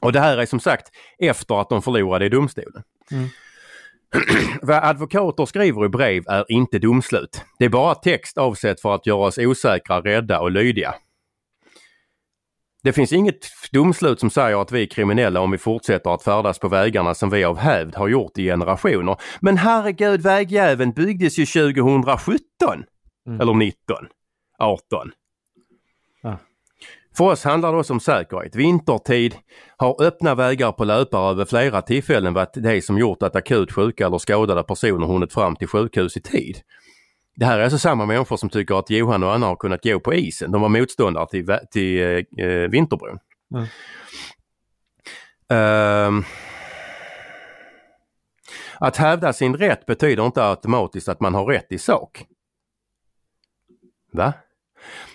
[0.00, 0.88] Och det här är som sagt
[1.18, 2.82] efter att de förlorade i domstolen.
[3.12, 3.28] Mm.
[4.62, 7.44] Vad advokater skriver i brev är inte domslut.
[7.58, 10.94] Det är bara text avsett för att göra oss osäkra, rädda och lydiga.
[12.82, 16.58] Det finns inget domslut som säger att vi är kriminella om vi fortsätter att färdas
[16.58, 19.16] på vägarna som vi av hävd har gjort i generationer.
[19.40, 22.84] Men herregud, vägjäveln byggdes ju 2017!
[23.28, 23.40] Mm.
[23.40, 23.96] Eller 19,
[24.58, 25.10] 18.
[27.16, 28.56] För oss handlar det också om säkerhet.
[28.56, 29.34] Vintertid
[29.76, 34.06] har öppna vägar på löpare vid flera tillfällen varit det som gjort att akut sjuka
[34.06, 36.56] eller skadade personer hunnit fram till sjukhus i tid.
[37.36, 40.00] Det här är alltså samma människor som tycker att Johan och Anna har kunnat gå
[40.00, 40.52] på isen.
[40.52, 43.18] De var motståndare till, till eh, eh, Vinterbron.
[43.54, 43.66] Mm.
[45.48, 46.24] Ehm.
[48.78, 52.26] Att hävda sin rätt betyder inte automatiskt att man har rätt i sak.
[54.12, 54.32] Va?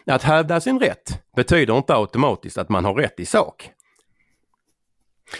[0.09, 3.69] Att hävda sin rätt betyder inte automatiskt att man har rätt i sak.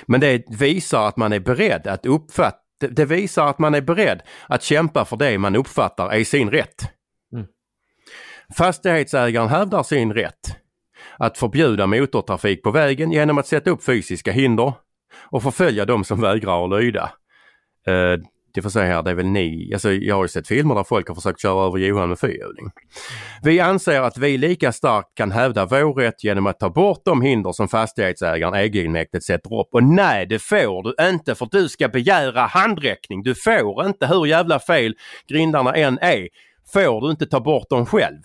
[0.05, 4.21] Men det visar att man är beredd att uppfatta det visar att man är beredd
[4.47, 6.81] att kämpa för det man uppfattar är sin rätt.
[7.33, 7.47] Mm.
[8.57, 10.57] Fastighetsägaren hävdar sin rätt
[11.17, 14.73] att förbjuda motortrafik på vägen genom att sätta upp fysiska hinder
[15.13, 17.11] och förfölja de som vägrar att lyda.
[18.57, 20.83] Uh, får säga här, det är väl ni, alltså jag har ju sett filmer där
[20.83, 22.71] folk har försökt köra över Johan med fyrhjuling.
[23.43, 27.21] Vi anser att vi lika starkt kan hävda vår rätt genom att ta bort de
[27.21, 29.67] hinder som fastighetsägaren egenmäktigt sätter upp.
[29.71, 33.23] Och nej, det får du inte för du ska begära handräckning.
[33.23, 34.95] Du får inte, hur jävla fel
[35.27, 36.27] grindarna än är,
[36.73, 38.21] får du inte ta bort dem själv.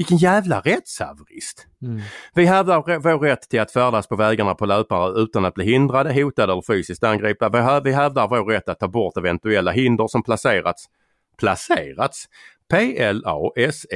[0.00, 1.66] Vilken jävla rättshaverist!
[1.82, 2.00] Mm.
[2.34, 6.22] Vi hävdar vår rätt till att färdas på vägarna på löpare utan att bli hindrade,
[6.22, 7.48] hotade eller fysiskt angripna.
[7.80, 10.86] Vi hävdar vår rätt att ta bort eventuella hinder som placerats,
[11.38, 12.26] placerats,
[12.70, 13.94] P-L-A-S-S-E-R-A-T-S.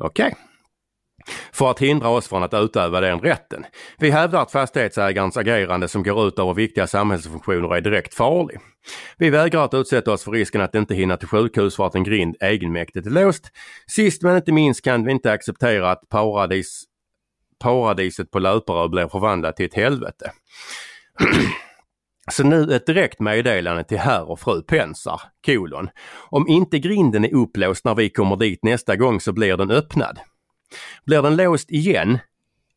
[0.00, 0.26] Okej.
[0.26, 0.49] Okay
[1.52, 3.64] för att hindra oss från att utöva den rätten.
[3.98, 8.60] Vi hävdar att fastighetsägarens agerande som går ut över viktiga samhällsfunktioner är direkt farlig.
[9.18, 12.04] Vi vägrar att utsätta oss för risken att inte hinna till sjukhus för att en
[12.04, 13.52] grind egenmäktigt är låst.
[13.86, 16.84] Sist men inte minst kan vi inte acceptera att paradis,
[17.58, 20.32] paradiset på Löperö blir förvandlat till ett helvete.
[22.30, 25.90] Så nu ett direkt meddelande till herr och fru Pensar, kolon.
[26.30, 30.18] Om inte grinden är upplåst när vi kommer dit nästa gång så blir den öppnad.
[31.06, 32.18] Blir den låst igen,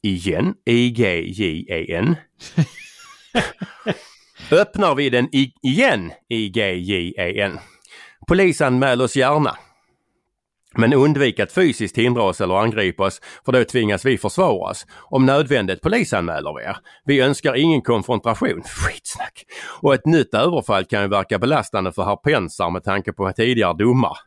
[0.02, 2.16] igen, I-G-J-E-N.
[4.52, 5.30] Öppnar vi den
[5.62, 7.60] igen, I-G-J-E-N.
[8.28, 9.58] Polisanmäl oss gärna.
[10.78, 14.86] Men undvik att fysiskt hindra oss eller angripa oss för då tvingas vi försvara oss.
[15.02, 16.78] Om nödvändigt polisanmäler vi er.
[17.06, 18.64] Vi önskar ingen konfrontation.
[18.64, 19.46] Skitsnack!
[19.82, 23.74] Och ett nytt överfall kan ju verka belastande för herr Pensar med tanke på tidigare
[23.74, 24.18] domar.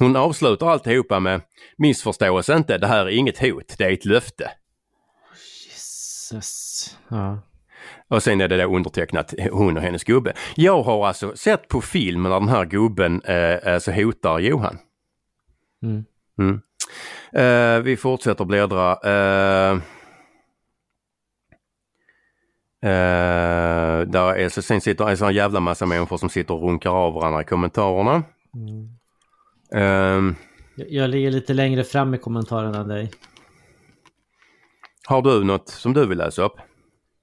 [0.00, 1.40] Hon avslutar alltihopa med
[1.76, 4.50] Missförstå oss inte, det här är inget hot, det är ett löfte.
[5.66, 6.98] Jesus.
[7.08, 7.38] Ja.
[8.08, 10.32] Och sen är det då undertecknat hon och hennes gubbe.
[10.56, 14.78] Jag har alltså sett på film när den här gubben eh, alltså hotar Johan.
[15.82, 16.04] Mm.
[16.38, 16.60] Mm.
[17.32, 18.92] Eh, vi fortsätter bläddra.
[19.04, 19.72] Eh,
[22.90, 26.90] eh, där är, så sen sitter en sån jävla massa människor som sitter och runkar
[26.90, 28.22] av varandra i kommentarerna.
[28.54, 28.99] Mm.
[29.74, 30.36] Um,
[30.74, 33.10] jag, jag ligger lite längre fram i kommentarerna än dig.
[35.06, 36.56] Har du något som du vill läsa upp?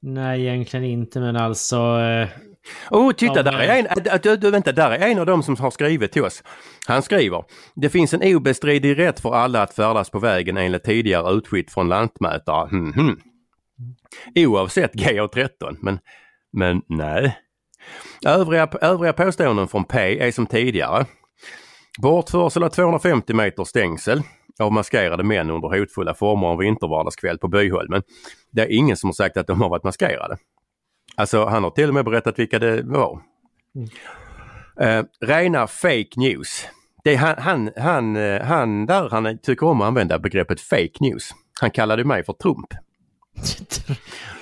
[0.02, 1.76] Nej, egentligen inte, men alltså...
[1.76, 2.28] Eh...
[2.92, 5.72] Oh, titta, där är en, du, du, vänta, där är en av dem som har
[5.72, 6.44] skrivit till oss.
[6.88, 7.44] Han skriver,
[7.76, 11.90] det finns en obestridlig rätt för alla att färdas på vägen enligt tidigare utskick från
[11.90, 12.70] lantmätare.
[12.70, 13.20] Hmm, hmm.
[14.36, 16.00] Oavsett GA13, men,
[16.54, 17.38] men nej.
[18.26, 21.06] Övriga, övriga påståenden från P är som tidigare.
[21.98, 24.22] Bortförsel av 250 meter stängsel
[24.60, 28.04] av maskerade män under hotfulla former en vintervardagskväll på Byholmen.
[28.52, 30.38] Det är ingen som har sagt att de har varit maskerade.
[31.16, 33.22] Alltså han har till och med berättat vilka det var.
[34.80, 36.68] Eh, rena fake news.
[37.04, 40.98] Det är han, han, han, eh, han där han tycker om att använda begreppet fake
[41.00, 41.32] news.
[41.60, 42.68] Han kallade mig för Trump.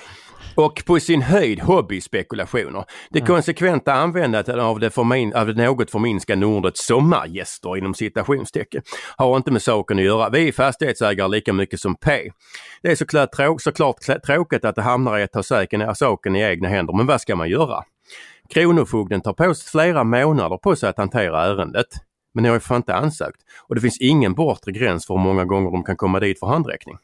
[0.56, 2.84] Och på sin höjd hobbyspekulationer.
[3.10, 8.82] Det konsekventa användandet av det, förmin, av det något förminskande ordet sommargäster inom citationstecken
[9.16, 10.30] har inte med saken att göra.
[10.30, 12.30] Vi är fastighetsägare lika mycket som P.
[12.82, 13.96] Det är såklart, trå såklart
[14.26, 17.36] tråkigt att det hamnar i att ta säken, saken i egna händer, men vad ska
[17.36, 17.84] man göra?
[18.54, 21.86] Kronofogden tar på sig flera månader på sig att hantera ärendet.
[22.34, 23.40] Men ni har ju fan inte ansökt.
[23.68, 26.46] Och det finns ingen bortre gräns för hur många gånger de kan komma dit för
[26.46, 26.96] handräckning.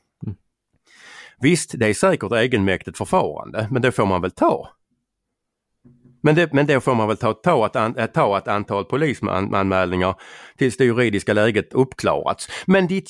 [1.43, 4.68] Visst, det är säkert egenmäktigt förfarande, men det får man väl ta.
[6.22, 8.84] Men, det, men då får man väl ta, ta, ett, an, eh, ta ett antal
[8.84, 10.14] polisanmälningar
[10.59, 12.49] tills det juridiska läget uppklarats.
[12.66, 13.09] Men ditt...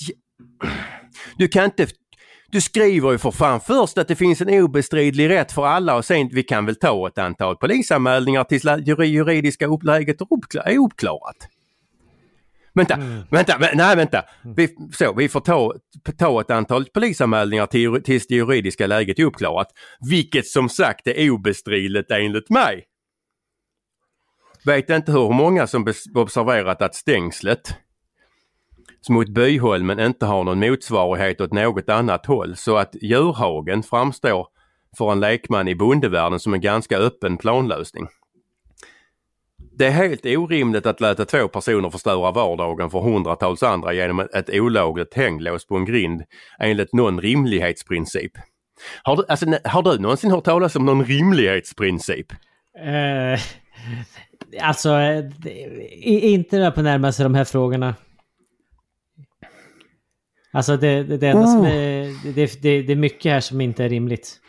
[1.36, 1.86] Du kan inte...
[2.46, 6.04] Du skriver ju för fan först att det finns en obestridlig rätt för alla och
[6.04, 10.26] sen vi kan väl ta ett antal polisanmälningar tills det juridiska läget är
[10.84, 11.48] uppklarat.
[12.74, 12.98] Vänta,
[13.30, 14.22] vänta, vä- nej vänta.
[14.56, 15.74] Vi, så, vi får ta,
[16.18, 19.68] ta ett antal polisanmälningar till, tills det juridiska läget är uppklarat.
[20.10, 22.84] Vilket som sagt är obestridligt enligt mig.
[24.64, 27.76] Vet inte hur många som observerat att stängslet
[29.08, 34.46] mot Byholmen inte har någon motsvarighet åt något annat håll så att djurhagen framstår
[34.98, 38.08] för en lekman i bondevärlden som en ganska öppen planlösning.
[39.82, 44.50] Det är helt orimligt att låta två personer förstöra vardagen för hundratals andra genom ett
[44.50, 46.22] olagligt hänglås på en grind
[46.58, 48.32] enligt någon rimlighetsprincip.
[49.02, 52.32] Har du, alltså, har du någonsin hört talas om någon rimlighetsprincip?
[52.78, 53.40] Eh,
[54.66, 55.24] alltså, eh,
[56.32, 57.94] inte där på närmaste de här frågorna.
[60.52, 62.34] Alltså det, det, det enda som är...
[62.34, 64.40] Det, det, det är mycket här som inte är rimligt.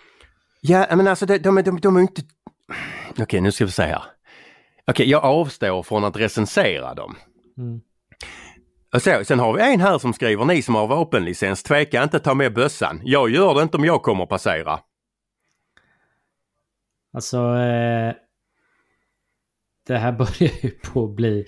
[0.61, 2.21] Ja, men alltså de, de, de, de är inte...
[3.19, 4.03] Okej, nu ska vi se här.
[4.87, 7.15] Okej, jag avstår från att recensera dem.
[7.57, 7.81] Mm.
[8.99, 12.33] Så, sen har vi en här som skriver, ni som har vapenlicens, tveka inte ta
[12.33, 13.01] med bössan.
[13.03, 14.79] Jag gör det inte om jag kommer passera.
[17.13, 17.37] Alltså...
[17.37, 18.13] Eh,
[19.87, 21.45] det här börjar ju på att bli eh,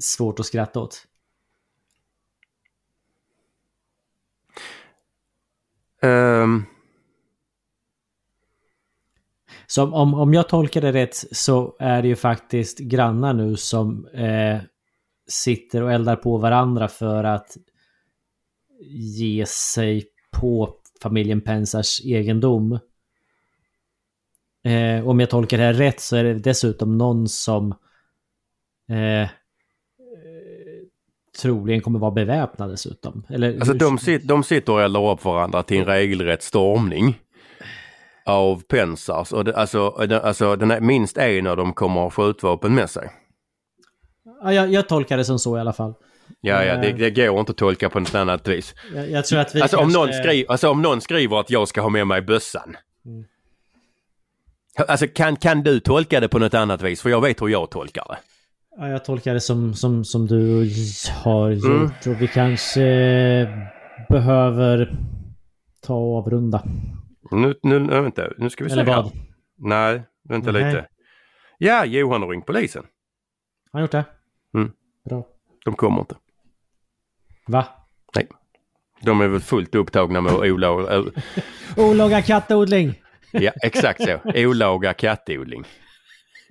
[0.00, 1.06] svårt att skratta åt.
[6.02, 6.64] Ehm,
[9.66, 14.06] Så om- om, jag tolkar det rätt så är det ju faktiskt grannar nu som
[14.06, 14.58] eh,
[15.28, 17.56] sitter och eldar på varandra för att
[18.90, 22.78] ge sig på familjen Pensars egendom.
[24.64, 27.74] Eh, om jag tolkar det här rätt så är det dessutom någon som
[28.90, 29.28] eh, eh,
[31.42, 33.26] troligen kommer vara beväpnad dessutom.
[33.28, 37.18] Eller, alltså hur- de, sit, de sitter och eldar upp varandra till en regelrätt stormning.
[38.26, 39.88] Av pensars och det, alltså,
[40.22, 43.10] alltså den är, minst en av dem kommer ha skjutvapen med sig.
[44.42, 45.94] Ja, jag, jag tolkar det som så i alla fall.
[46.40, 46.96] Ja, ja, det, Eh.
[46.96, 48.74] det går inte att tolka på något annat vis.
[48.94, 51.68] Jag, jag tror att vi Alltså om, någon skriver, alltså om någon skriver att jag
[51.68, 52.76] ska ha med mig bössan.
[53.06, 53.24] Mm.
[54.88, 57.02] Alltså kan, kan du tolka det på något annat vis?
[57.02, 58.16] För jag vet hur jag tolkar det.
[58.78, 60.70] Ja, jag tolkar det som, som, som du
[61.24, 61.64] har gjort
[62.06, 62.14] Mm.
[62.16, 63.48] och vi kanske eh,
[64.08, 64.96] behöver
[65.82, 66.62] ta och avrunda.
[67.30, 69.12] Nu, nu, nu, vänta, nu ska vi se Eller vad?
[69.56, 70.64] Nej, vänta Nej.
[70.64, 70.88] lite.
[71.58, 72.82] Ja, Johan har ringt polisen.
[73.72, 74.04] Har han gjort det?
[74.54, 74.72] Mm.
[75.04, 75.26] Bra.
[75.64, 76.14] De kommer inte.
[77.46, 77.66] Va?
[79.00, 81.04] De är väl fullt upptagna med olaga...
[81.76, 83.02] Olaga kattodling!
[83.30, 84.18] Ja, exakt så.
[84.34, 85.64] Olaga kattodling.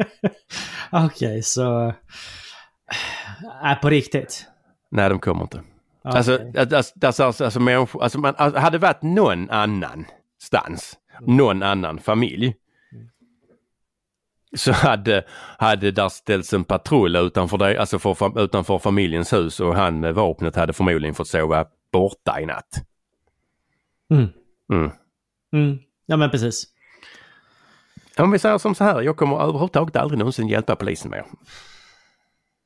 [0.92, 1.94] Okej, så...
[3.64, 4.48] Nej, på riktigt.
[4.92, 5.62] Nej, de kommer inte.
[6.04, 10.06] Alltså, alltså, alltså, alltså, alltså, människor, alltså man, alltså, hade det varit någon annan
[10.46, 12.56] stans, någon annan familj.
[14.56, 15.26] Så hade,
[15.60, 20.16] hade där ställts en patrull utanför, det, alltså för, utanför familjens hus och han med
[20.16, 22.82] vapnet hade förmodligen fått sova borta i natt.
[24.12, 24.28] Mm.
[24.74, 24.92] Mm.
[25.54, 25.80] Mm.
[26.06, 26.68] Ja, men precis.
[28.18, 31.26] Om vi säger som så här, jag kommer överhuvudtaget aldrig någonsin hjälpa polisen mer.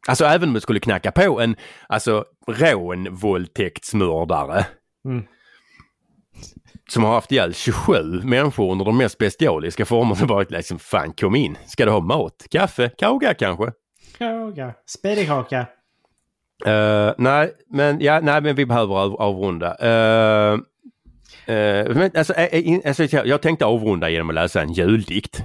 [0.07, 1.55] Alltså även om det skulle knacka på en
[1.87, 4.65] alltså rånvåldtäktsmördare.
[5.05, 5.23] Mm.
[6.89, 10.25] Som har haft ihjäl 27 människor under de mest bestialiska formerna.
[10.27, 11.57] Bara liksom, fan kom in.
[11.67, 12.45] Ska du ha mat?
[12.51, 12.89] Kaffe?
[12.97, 13.71] Kauga kanske?
[14.17, 14.73] Kaka.
[14.85, 15.67] Spädikaka.
[16.67, 19.67] Uh, nej, men, ja, nej, men vi behöver av, avrunda.
[19.67, 20.59] Uh,
[21.49, 25.41] uh, men, alltså, eh, eh, in, alltså, jag tänkte avrunda genom att läsa en juldikt.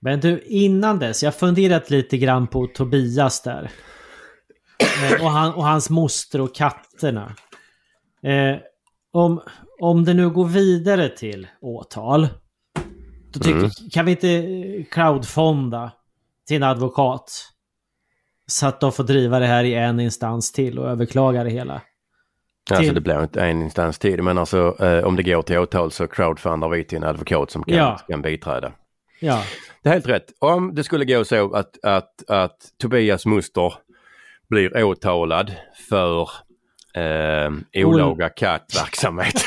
[0.00, 3.70] Men du, innan dess, jag funderat lite grann på Tobias där.
[4.78, 7.34] Eh, och, han, och hans moster och katterna.
[9.16, 9.40] Om,
[9.80, 12.28] om det nu går vidare till åtal.
[13.32, 13.70] Då tycker, Mm.
[13.92, 15.92] kan vi inte eh, crowdfonda
[16.48, 17.32] till en advokat?
[18.46, 21.82] Så att de får driva det här i en instans till och överklaga det hela.
[22.70, 25.58] Alltså Till- det blir inte en instans tid men alltså eh, om det går till
[25.58, 27.98] åtal så crowdfundar vi till en advokat som kan, Ja.
[28.08, 28.72] kan biträda.
[29.20, 29.42] Ja,
[29.82, 30.32] Det är helt rätt.
[30.38, 33.74] Om det skulle gå så att, att, att Tobias Muster
[34.48, 35.52] blir åtalad
[35.88, 36.28] för
[36.96, 39.44] eh, olaga kattverksamhet.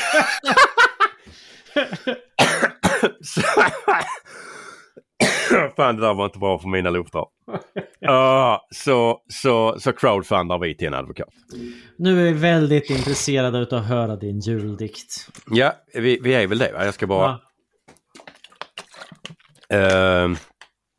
[5.76, 7.26] Fan det där var inte bra för mina luftar.
[7.98, 11.28] Ja, så, så, så crowdfundar vi till en advokat.
[11.96, 15.28] nu är vi väldigt intresserade av att höra din juldikt.
[15.50, 16.84] Ja, vi, vi är väl det va?
[16.84, 17.38] Jag ska bara...
[17.38, 17.40] Ja.
[19.72, 20.36] Uh,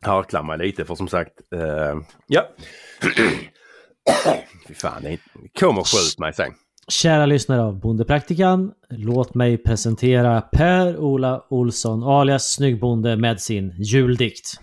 [0.02, 1.96] harkla mig lite för som sagt, eh,
[2.28, 2.50] ja.
[4.68, 5.20] Fy fan, det
[5.60, 6.54] kom och skjut mig sen.
[6.88, 14.60] Kära lyssnare av Bondepraktikan, låt mig presentera Per-Ola Olsson alias Snyggbonde med sin juldikt.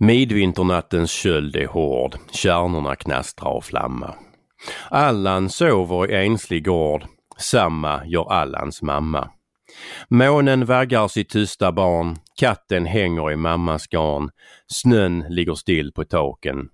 [0.00, 4.14] Midvinternattens köld är hård, kärnorna knastrar och flammar.
[4.90, 7.04] Allan sover i enslig gård,
[7.38, 9.30] samma gör Allans mamma.
[10.08, 14.30] Månen vaggar sitt tysta barn, katten hänger i mammas garn,
[14.66, 16.68] snön ligger still på taken,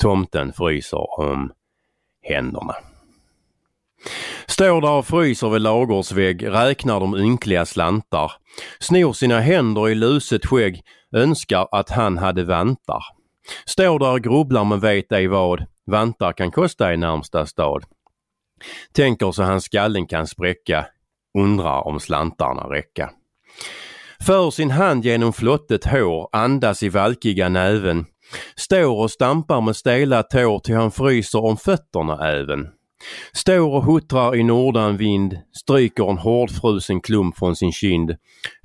[0.00, 1.52] tomten fryser om
[2.22, 2.74] händerna.
[4.46, 8.32] Står där och fryser vid lagårdsvägg, räknar de ynkliga slantar,
[8.78, 10.82] snor sina händer i luset skägg,
[11.12, 13.02] önskar att han hade vantar.
[13.66, 17.84] Står där och grubblar men vet ej vad, vantar kan kosta i närmsta stad.
[18.92, 20.86] Tänker så hans skallen kan spräcka,
[21.38, 23.10] undrar om slantarna räcka.
[24.20, 28.06] För sin hand genom flottet hår, andas i valkiga näven.
[28.56, 32.68] Står och stampar med stela tår till han fryser om fötterna även.
[33.32, 38.16] Står och huttrar i nordanvind, stryker en hårdfrusen klump från sin kind,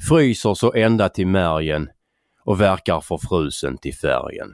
[0.10, 1.89] fryser så ända till märgen
[2.45, 4.53] och verkar förfrusen till färgen.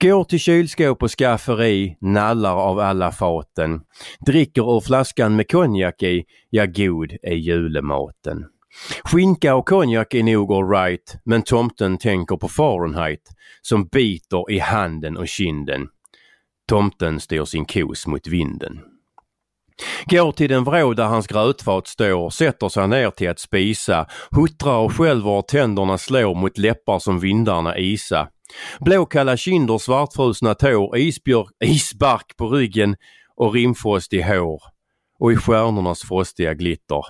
[0.00, 3.80] Går till kylskåp och skafferi, nallar av alla faten,
[4.26, 8.44] dricker ur flaskan med konjak i, ja god är julematen.
[9.04, 13.22] Skinka och konjak är nog alright, men tomten tänker på Fahrenheit
[13.62, 15.88] som biter i handen och kinden.
[16.68, 18.80] Tomten styr sin kos mot vinden.
[20.04, 24.78] Går till den vrå där hans grötfat står, sätter sig ner till att spisa, huttrar
[24.78, 28.28] och skälver och tänderna slår mot läppar som vindarna isa.
[28.80, 32.96] Blåkalla kinder, svartfrusna tår, isbjörk, isbark på ryggen
[33.36, 34.62] och rimfrost i hår.
[35.18, 37.02] Och i stjärnornas frostiga glitter.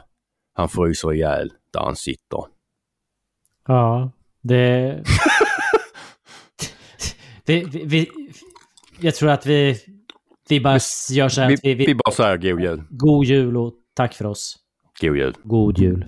[0.57, 2.45] Han fryser ihjäl där han sitter.
[3.67, 4.11] Ja,
[4.43, 4.97] det...
[7.45, 8.11] det vi, vi,
[9.01, 9.81] jag tror att vi,
[10.49, 10.79] vi bara
[11.11, 12.83] gör så här Vi, vi, vi vi, bara säger god jul.
[12.91, 14.57] God jul och tack för oss.
[15.01, 15.35] God jul.
[15.43, 16.05] God jul.